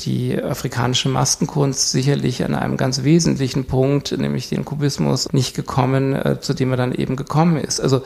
[0.01, 6.41] die afrikanische Maskenkunst sicherlich an einem ganz wesentlichen Punkt, nämlich den Kubismus, nicht gekommen, äh,
[6.41, 7.81] zu dem er dann eben gekommen ist.
[7.81, 8.03] Also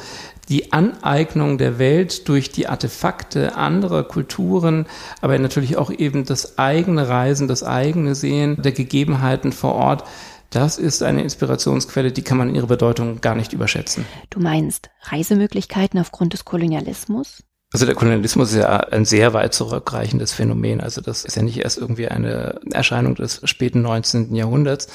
[0.51, 4.87] die Aneignung der Welt durch die Artefakte anderer Kulturen,
[5.21, 10.05] aber natürlich auch eben das eigene Reisen, das eigene Sehen der Gegebenheiten vor Ort,
[10.51, 14.05] das ist eine Inspirationsquelle, die kann man in ihrer Bedeutung gar nicht überschätzen.
[14.31, 17.45] Du meinst Reisemöglichkeiten aufgrund des Kolonialismus?
[17.73, 20.81] Also der Kolonialismus ist ja ein sehr weit zurückreichendes Phänomen.
[20.81, 24.35] Also das ist ja nicht erst irgendwie eine Erscheinung des späten 19.
[24.35, 24.89] Jahrhunderts.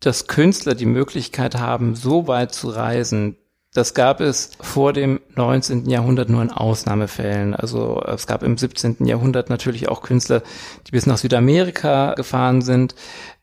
[0.00, 3.36] Dass Künstler die Möglichkeit haben, so weit zu reisen,
[3.74, 5.90] das gab es vor dem 19.
[5.90, 7.54] Jahrhundert nur in Ausnahmefällen.
[7.54, 9.04] Also es gab im 17.
[9.04, 10.42] Jahrhundert natürlich auch Künstler,
[10.86, 12.94] die bis nach Südamerika gefahren sind.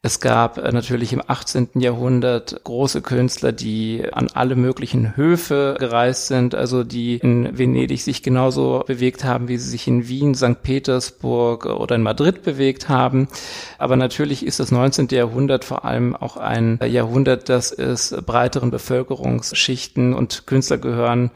[0.03, 1.69] Es gab äh, natürlich im 18.
[1.75, 8.23] Jahrhundert große Künstler, die an alle möglichen Höfe gereist sind, also die in Venedig sich
[8.23, 10.63] genauso bewegt haben, wie sie sich in Wien, St.
[10.63, 13.27] Petersburg oder in Madrid bewegt haben.
[13.77, 15.09] Aber natürlich ist das 19.
[15.11, 21.29] Jahrhundert vor allem auch ein Jahrhundert, das es breiteren Bevölkerungsschichten und Künstler gehören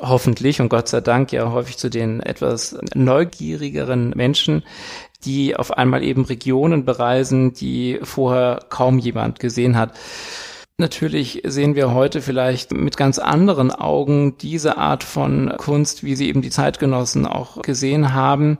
[0.00, 4.64] hoffentlich und Gott sei Dank ja häufig zu den etwas neugierigeren Menschen,
[5.24, 9.92] die auf einmal eben Regionen bereisen, die vorher kaum jemand gesehen hat.
[10.76, 16.28] Natürlich sehen wir heute vielleicht mit ganz anderen Augen diese Art von Kunst, wie sie
[16.28, 18.58] eben die Zeitgenossen auch gesehen haben.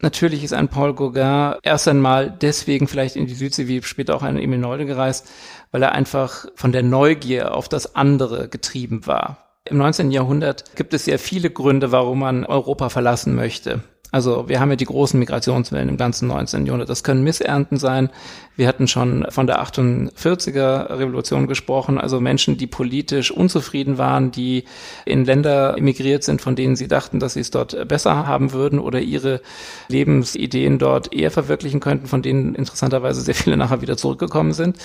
[0.00, 4.22] Natürlich ist ein Paul Gauguin erst einmal deswegen vielleicht in die Südsee wie später auch
[4.22, 5.26] ein Emil Nolde gereist,
[5.72, 9.38] weil er einfach von der Neugier auf das andere getrieben war.
[9.64, 10.10] Im 19.
[10.10, 13.82] Jahrhundert gibt es sehr viele Gründe, warum man Europa verlassen möchte.
[14.10, 16.64] Also wir haben ja die großen Migrationswellen im ganzen 19.
[16.64, 16.88] Jahrhundert.
[16.88, 18.08] Das können Missernten sein.
[18.56, 24.64] Wir hatten schon von der 48er Revolution gesprochen, also Menschen, die politisch unzufrieden waren, die
[25.04, 28.80] in Länder emigriert sind, von denen sie dachten, dass sie es dort besser haben würden
[28.80, 29.42] oder ihre
[29.86, 34.76] Lebensideen dort eher verwirklichen könnten, von denen interessanterweise sehr viele nachher wieder zurückgekommen sind.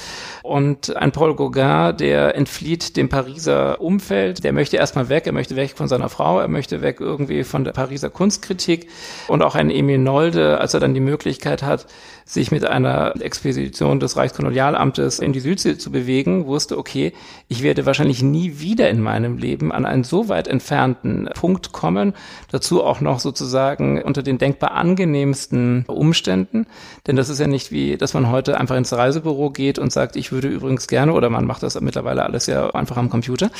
[0.43, 5.55] Und ein Paul Gauguin, der entflieht dem Pariser Umfeld, der möchte erstmal weg, er möchte
[5.55, 8.87] weg von seiner Frau, er möchte weg irgendwie von der Pariser Kunstkritik
[9.27, 11.85] Und auch ein Emil Nolde, als er dann die Möglichkeit hat,
[12.25, 17.13] sich mit einer Expedition des Reichskolonialamtes in die Südsee zu bewegen, wusste, okay,
[17.49, 22.13] ich werde wahrscheinlich nie wieder in meinem Leben an einen so weit entfernten Punkt kommen,
[22.49, 26.65] dazu auch noch sozusagen unter den denkbar angenehmsten Umständen.
[27.07, 30.15] Denn das ist ja nicht wie, dass man heute einfach ins Reisebüro geht und sagt,
[30.15, 33.51] ich würde übrigens gerne, oder man macht das mittlerweile alles ja einfach am Computer.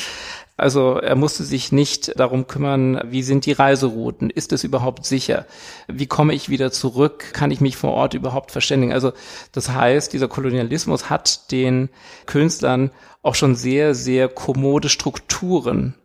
[0.55, 5.47] Also er musste sich nicht darum kümmern, wie sind die Reiserouten, ist es überhaupt sicher,
[5.87, 8.93] wie komme ich wieder zurück, kann ich mich vor Ort überhaupt verständigen.
[8.93, 9.13] Also
[9.51, 11.89] das heißt, dieser Kolonialismus hat den
[12.27, 12.91] Künstlern
[13.23, 15.95] auch schon sehr, sehr kommode Strukturen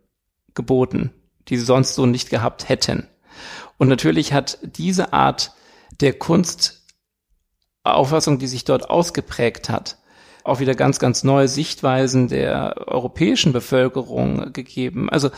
[0.55, 1.13] geboten,
[1.49, 3.07] die sie sonst so nicht gehabt hätten.
[3.77, 5.53] Und natürlich hat diese Art
[6.01, 9.99] der Kunstauffassung, die sich dort ausgeprägt hat,
[10.49, 15.09] auch wieder ganz, ganz neue Sichtweisen der europäischen Bevölkerung gegeben.
[15.11, 15.31] Also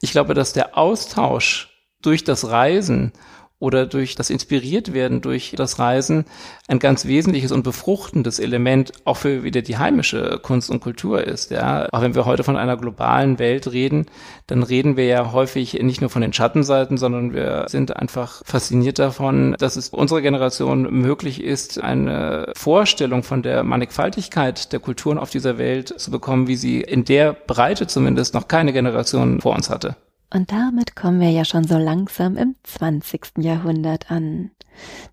[0.00, 1.70] ich glaube, dass der Austausch
[2.02, 3.12] durch das Reisen
[3.60, 6.24] oder durch das inspiriert werden durch das Reisen
[6.68, 11.50] ein ganz wesentliches und befruchtendes Element auch für wieder die heimische Kunst und Kultur ist.
[11.50, 14.06] Ja, auch wenn wir heute von einer globalen Welt reden,
[14.46, 18.98] dann reden wir ja häufig nicht nur von den Schattenseiten, sondern wir sind einfach fasziniert
[18.98, 25.30] davon, dass es unserer Generation möglich ist, eine Vorstellung von der Mannigfaltigkeit der Kulturen auf
[25.30, 29.68] dieser Welt zu bekommen, wie sie in der Breite zumindest noch keine Generation vor uns
[29.68, 29.96] hatte.
[30.30, 33.38] Und damit kommen wir ja schon so langsam im 20.
[33.38, 34.50] Jahrhundert an.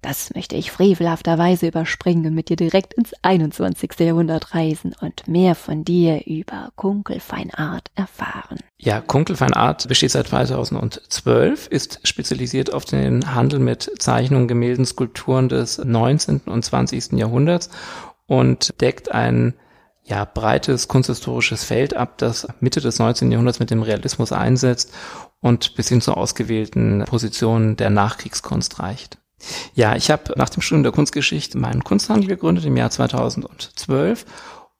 [0.02, 4.00] Das möchte ich frevelhafterweise überspringen und mit dir direkt ins 21.
[4.00, 8.60] Jahrhundert reisen und mehr von dir über Kunkelfeinart erfahren.
[8.78, 15.78] Ja, Kunkelfeinart besteht seit 2012, ist spezialisiert auf den Handel mit Zeichnungen, Gemälden, Skulpturen des
[15.78, 16.42] 19.
[16.46, 17.14] und 20.
[17.14, 17.70] Jahrhunderts
[18.28, 19.56] und deckt ein
[20.06, 23.32] ja, breites kunsthistorisches Feld ab, das Mitte des 19.
[23.32, 24.94] Jahrhunderts mit dem Realismus einsetzt
[25.42, 29.18] und bis hin zu ausgewählten Positionen der Nachkriegskunst reicht.
[29.74, 34.26] Ja, ich habe nach dem Studium der Kunstgeschichte meinen Kunsthandel gegründet im Jahr 2012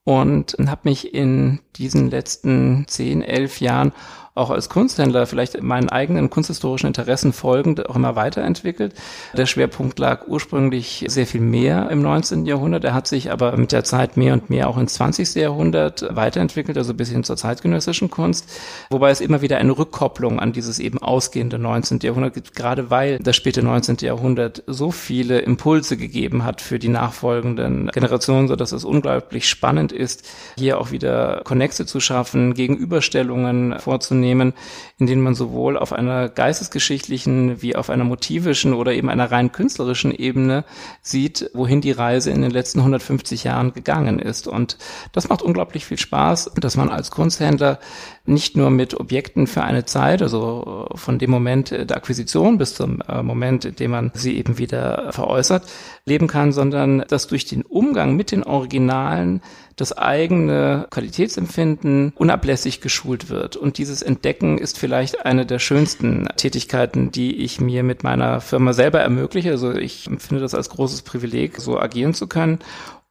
[0.04, 3.92] und habe mich in diesen letzten zehn, elf Jahren
[4.36, 8.94] auch als Kunsthändler vielleicht meinen eigenen kunsthistorischen Interessen folgend auch immer weiterentwickelt.
[9.34, 12.44] Der Schwerpunkt lag ursprünglich sehr viel mehr im 19.
[12.44, 12.84] Jahrhundert.
[12.84, 15.34] Er hat sich aber mit der Zeit mehr und mehr auch ins 20.
[15.36, 18.50] Jahrhundert weiterentwickelt, also bis hin zur zeitgenössischen Kunst.
[18.90, 22.00] Wobei es immer wieder eine Rückkopplung an dieses eben ausgehende 19.
[22.02, 23.96] Jahrhundert gibt, gerade weil das späte 19.
[24.00, 29.92] Jahrhundert so viele Impulse gegeben hat für die nachfolgenden Generationen, so dass es unglaublich spannend
[29.92, 30.28] ist,
[30.58, 34.54] hier auch wieder Konnexe zu schaffen, Gegenüberstellungen vorzunehmen Unternehmen,
[34.98, 39.52] in denen man sowohl auf einer geistesgeschichtlichen wie auf einer motivischen oder eben einer rein
[39.52, 40.64] künstlerischen Ebene
[41.02, 44.48] sieht, wohin die Reise in den letzten 150 Jahren gegangen ist.
[44.48, 44.78] Und
[45.12, 47.78] das macht unglaublich viel Spaß, dass man als Kunsthändler
[48.24, 53.00] nicht nur mit Objekten für eine Zeit, also von dem Moment der Akquisition bis zum
[53.02, 55.64] äh, Moment, in dem man sie eben wieder veräußert,
[56.06, 59.42] leben kann, sondern dass durch den Umgang mit den Originalen
[59.76, 63.56] das eigene Qualitätsempfinden unablässig geschult wird.
[63.56, 68.72] Und dieses Entdecken ist vielleicht eine der schönsten Tätigkeiten, die ich mir mit meiner Firma
[68.72, 69.50] selber ermögliche.
[69.50, 72.58] Also ich empfinde das als großes Privileg, so agieren zu können.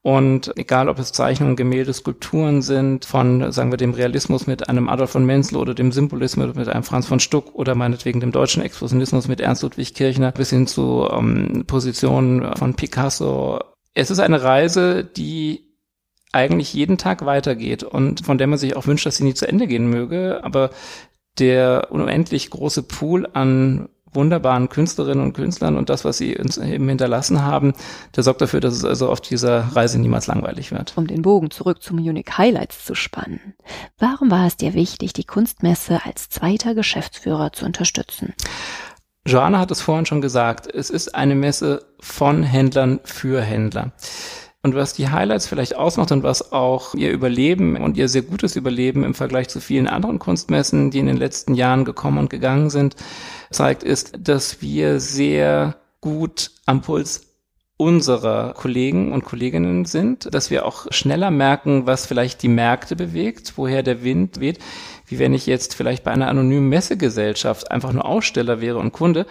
[0.01, 4.87] Und egal, ob es Zeichnungen, Gemälde, Skulpturen sind, von, sagen wir, dem Realismus mit einem
[4.87, 8.61] Adolf von Menzel oder dem Symbolismus mit einem Franz von Stuck oder meinetwegen dem deutschen
[8.61, 13.59] Expressionismus mit Ernst Ludwig Kirchner bis hin zu ähm, Positionen von Picasso.
[13.95, 15.64] Es ist eine Reise, die
[16.35, 19.47] eigentlich jeden Tag weitergeht und von der man sich auch wünscht, dass sie nie zu
[19.47, 20.41] Ende gehen möge.
[20.43, 20.69] Aber
[21.39, 26.87] der unendlich große Pool an wunderbaren Künstlerinnen und Künstlern und das, was sie uns eben
[26.87, 27.73] hinterlassen haben,
[28.15, 30.93] der sorgt dafür, dass es also auf dieser Reise niemals langweilig wird.
[30.95, 33.55] Um den Bogen zurück zum Unique Highlights zu spannen.
[33.97, 38.33] Warum war es dir wichtig, die Kunstmesse als zweiter Geschäftsführer zu unterstützen?
[39.27, 43.91] Joanna hat es vorhin schon gesagt, es ist eine Messe von Händlern für Händler.
[44.65, 48.55] Und was die Highlights vielleicht ausmacht und was auch ihr Überleben und ihr sehr gutes
[48.55, 52.71] Überleben im Vergleich zu vielen anderen Kunstmessen, die in den letzten Jahren gekommen und gegangen
[52.71, 52.95] sind,
[53.51, 57.27] zeigt, ist, dass wir sehr gut am Puls
[57.77, 63.53] unserer Kollegen und Kolleginnen sind, dass wir auch schneller merken, was vielleicht die Märkte bewegt,
[63.57, 64.57] woher der Wind weht,
[65.05, 69.27] wie wenn ich jetzt vielleicht bei einer anonymen Messegesellschaft einfach nur Aussteller wäre und Kunde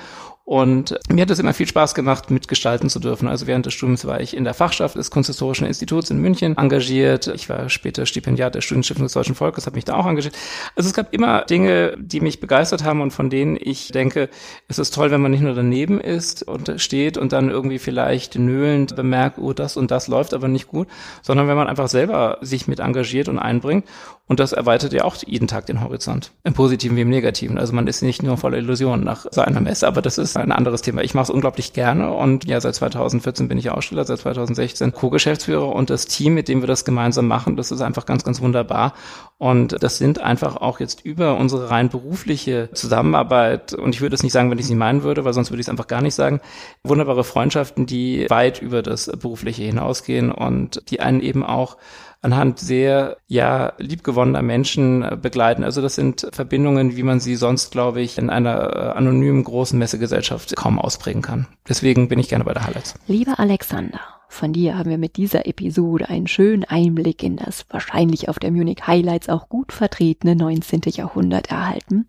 [0.47, 3.29] und mir hat es immer viel Spaß gemacht, mitgestalten zu dürfen.
[3.29, 7.29] Also während des Studiums war ich in der Fachschaft des Kunsthistorischen Instituts in München engagiert.
[7.29, 10.37] Ich war später Stipendiat der Studienstiftung des Deutschen Volkes, habe mich da auch engagiert.
[10.77, 14.29] Also es gab immer Dinge, die mich begeistert haben und von denen ich denke,
[14.69, 18.39] es ist toll, wenn man nicht nur daneben ist und steht und dann irgendwie vielleicht
[18.39, 20.89] nöhlend bemerkt, oh, das und das läuft aber nicht gut,
[21.23, 23.87] sondern wenn man einfach selber sich mit engagiert und einbringt.
[24.27, 26.33] Und das erweitert ja auch jeden Tag den Horizont.
[26.45, 27.59] Im Positiven wie im Negativen.
[27.59, 30.53] Also man ist nicht nur voller Illusionen nach seiner Messe, aber das ist ist ein
[30.53, 31.03] anderes Thema.
[31.03, 35.69] Ich mache es unglaublich gerne und ja, seit 2014 bin ich Aussteller, seit 2016 Co-Geschäftsführer
[35.69, 38.95] und das Team, mit dem wir das gemeinsam machen, das ist einfach ganz, ganz wunderbar.
[39.39, 44.23] Und das sind einfach auch jetzt über unsere rein berufliche Zusammenarbeit, und ich würde es
[44.23, 46.15] nicht sagen, wenn ich sie meinen würde, weil sonst würde ich es einfach gar nicht
[46.15, 46.41] sagen,
[46.83, 51.77] wunderbare Freundschaften, die weit über das Berufliche hinausgehen und die einen eben auch
[52.25, 55.63] anhand sehr, ja, liebgewonnener Menschen äh, begleiten.
[55.63, 59.79] Also das sind Verbindungen, wie man sie sonst, glaube ich, in einer äh, anonymen großen
[59.79, 61.47] Messegesellschaft kaum ausprägen kann.
[61.69, 62.95] Deswegen bin ich gerne bei der Highlights.
[63.07, 68.29] Lieber Alexander, von dir haben wir mit dieser Episode einen schönen Einblick in das wahrscheinlich
[68.29, 70.81] auf der Munich Highlights auch gut vertretene 19.
[70.87, 72.07] Jahrhundert erhalten,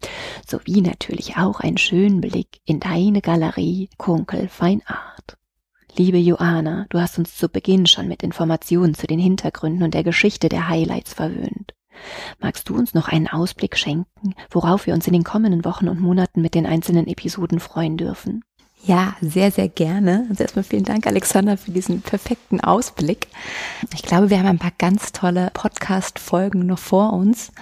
[0.48, 5.38] sowie natürlich auch einen schönen Blick in deine Galerie Kunkel Fine Art.
[5.98, 10.04] Liebe Joanna, du hast uns zu Beginn schon mit Informationen zu den Hintergründen und der
[10.04, 11.74] Geschichte der Highlights verwöhnt.
[12.42, 16.02] Magst du uns noch einen Ausblick schenken, worauf wir uns in den kommenden Wochen und
[16.02, 18.44] Monaten mit den einzelnen Episoden freuen dürfen?
[18.84, 20.26] Ja, sehr, sehr gerne.
[20.30, 23.28] Also erstmal vielen Dank, Alexander, für diesen perfekten Ausblick.
[23.94, 27.54] Ich glaube, wir haben ein paar ganz tolle Podcast-Folgen noch vor uns.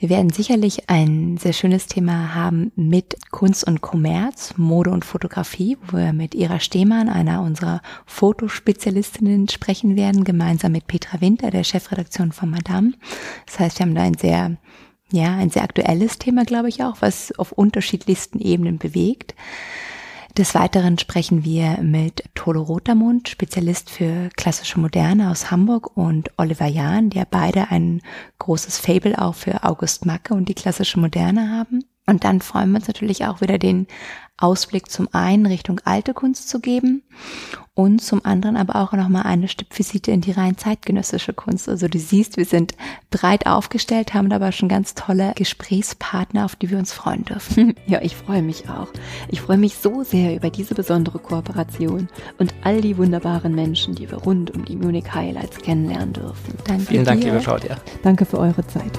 [0.00, 5.76] Wir werden sicherlich ein sehr schönes Thema haben mit Kunst und Kommerz, Mode und Fotografie,
[5.86, 11.64] wo wir mit Ira Stehmann, einer unserer Fotospezialistinnen, sprechen werden, gemeinsam mit Petra Winter, der
[11.64, 12.94] Chefredaktion von Madame.
[13.44, 14.56] Das heißt, wir haben da ein sehr
[15.12, 19.34] ja, ein sehr aktuelles Thema, glaube ich auch, was auf unterschiedlichsten Ebenen bewegt.
[20.40, 26.66] Des Weiteren sprechen wir mit Tolo Rotermund, Spezialist für klassische Moderne aus Hamburg und Oliver
[26.66, 28.00] Jahn, der beide ein
[28.38, 31.84] großes Fable auch für August Macke und die klassische Moderne haben.
[32.06, 33.86] Und dann freuen wir uns natürlich auch wieder den
[34.40, 37.02] Ausblick zum einen Richtung alte Kunst zu geben
[37.74, 41.68] und zum anderen aber auch nochmal eine Stippvisite in die rein zeitgenössische Kunst.
[41.68, 42.74] Also du siehst, wir sind
[43.10, 47.74] breit aufgestellt, haben aber schon ganz tolle Gesprächspartner, auf die wir uns freuen dürfen.
[47.86, 48.88] Ja, ich freue mich auch.
[49.28, 54.08] Ich freue mich so sehr über diese besondere Kooperation und all die wunderbaren Menschen, die
[54.08, 56.54] wir rund um die Munich Highlights kennenlernen dürfen.
[56.66, 57.76] Danke Vielen Dank, liebe Claudia.
[58.02, 58.98] Danke für eure Zeit.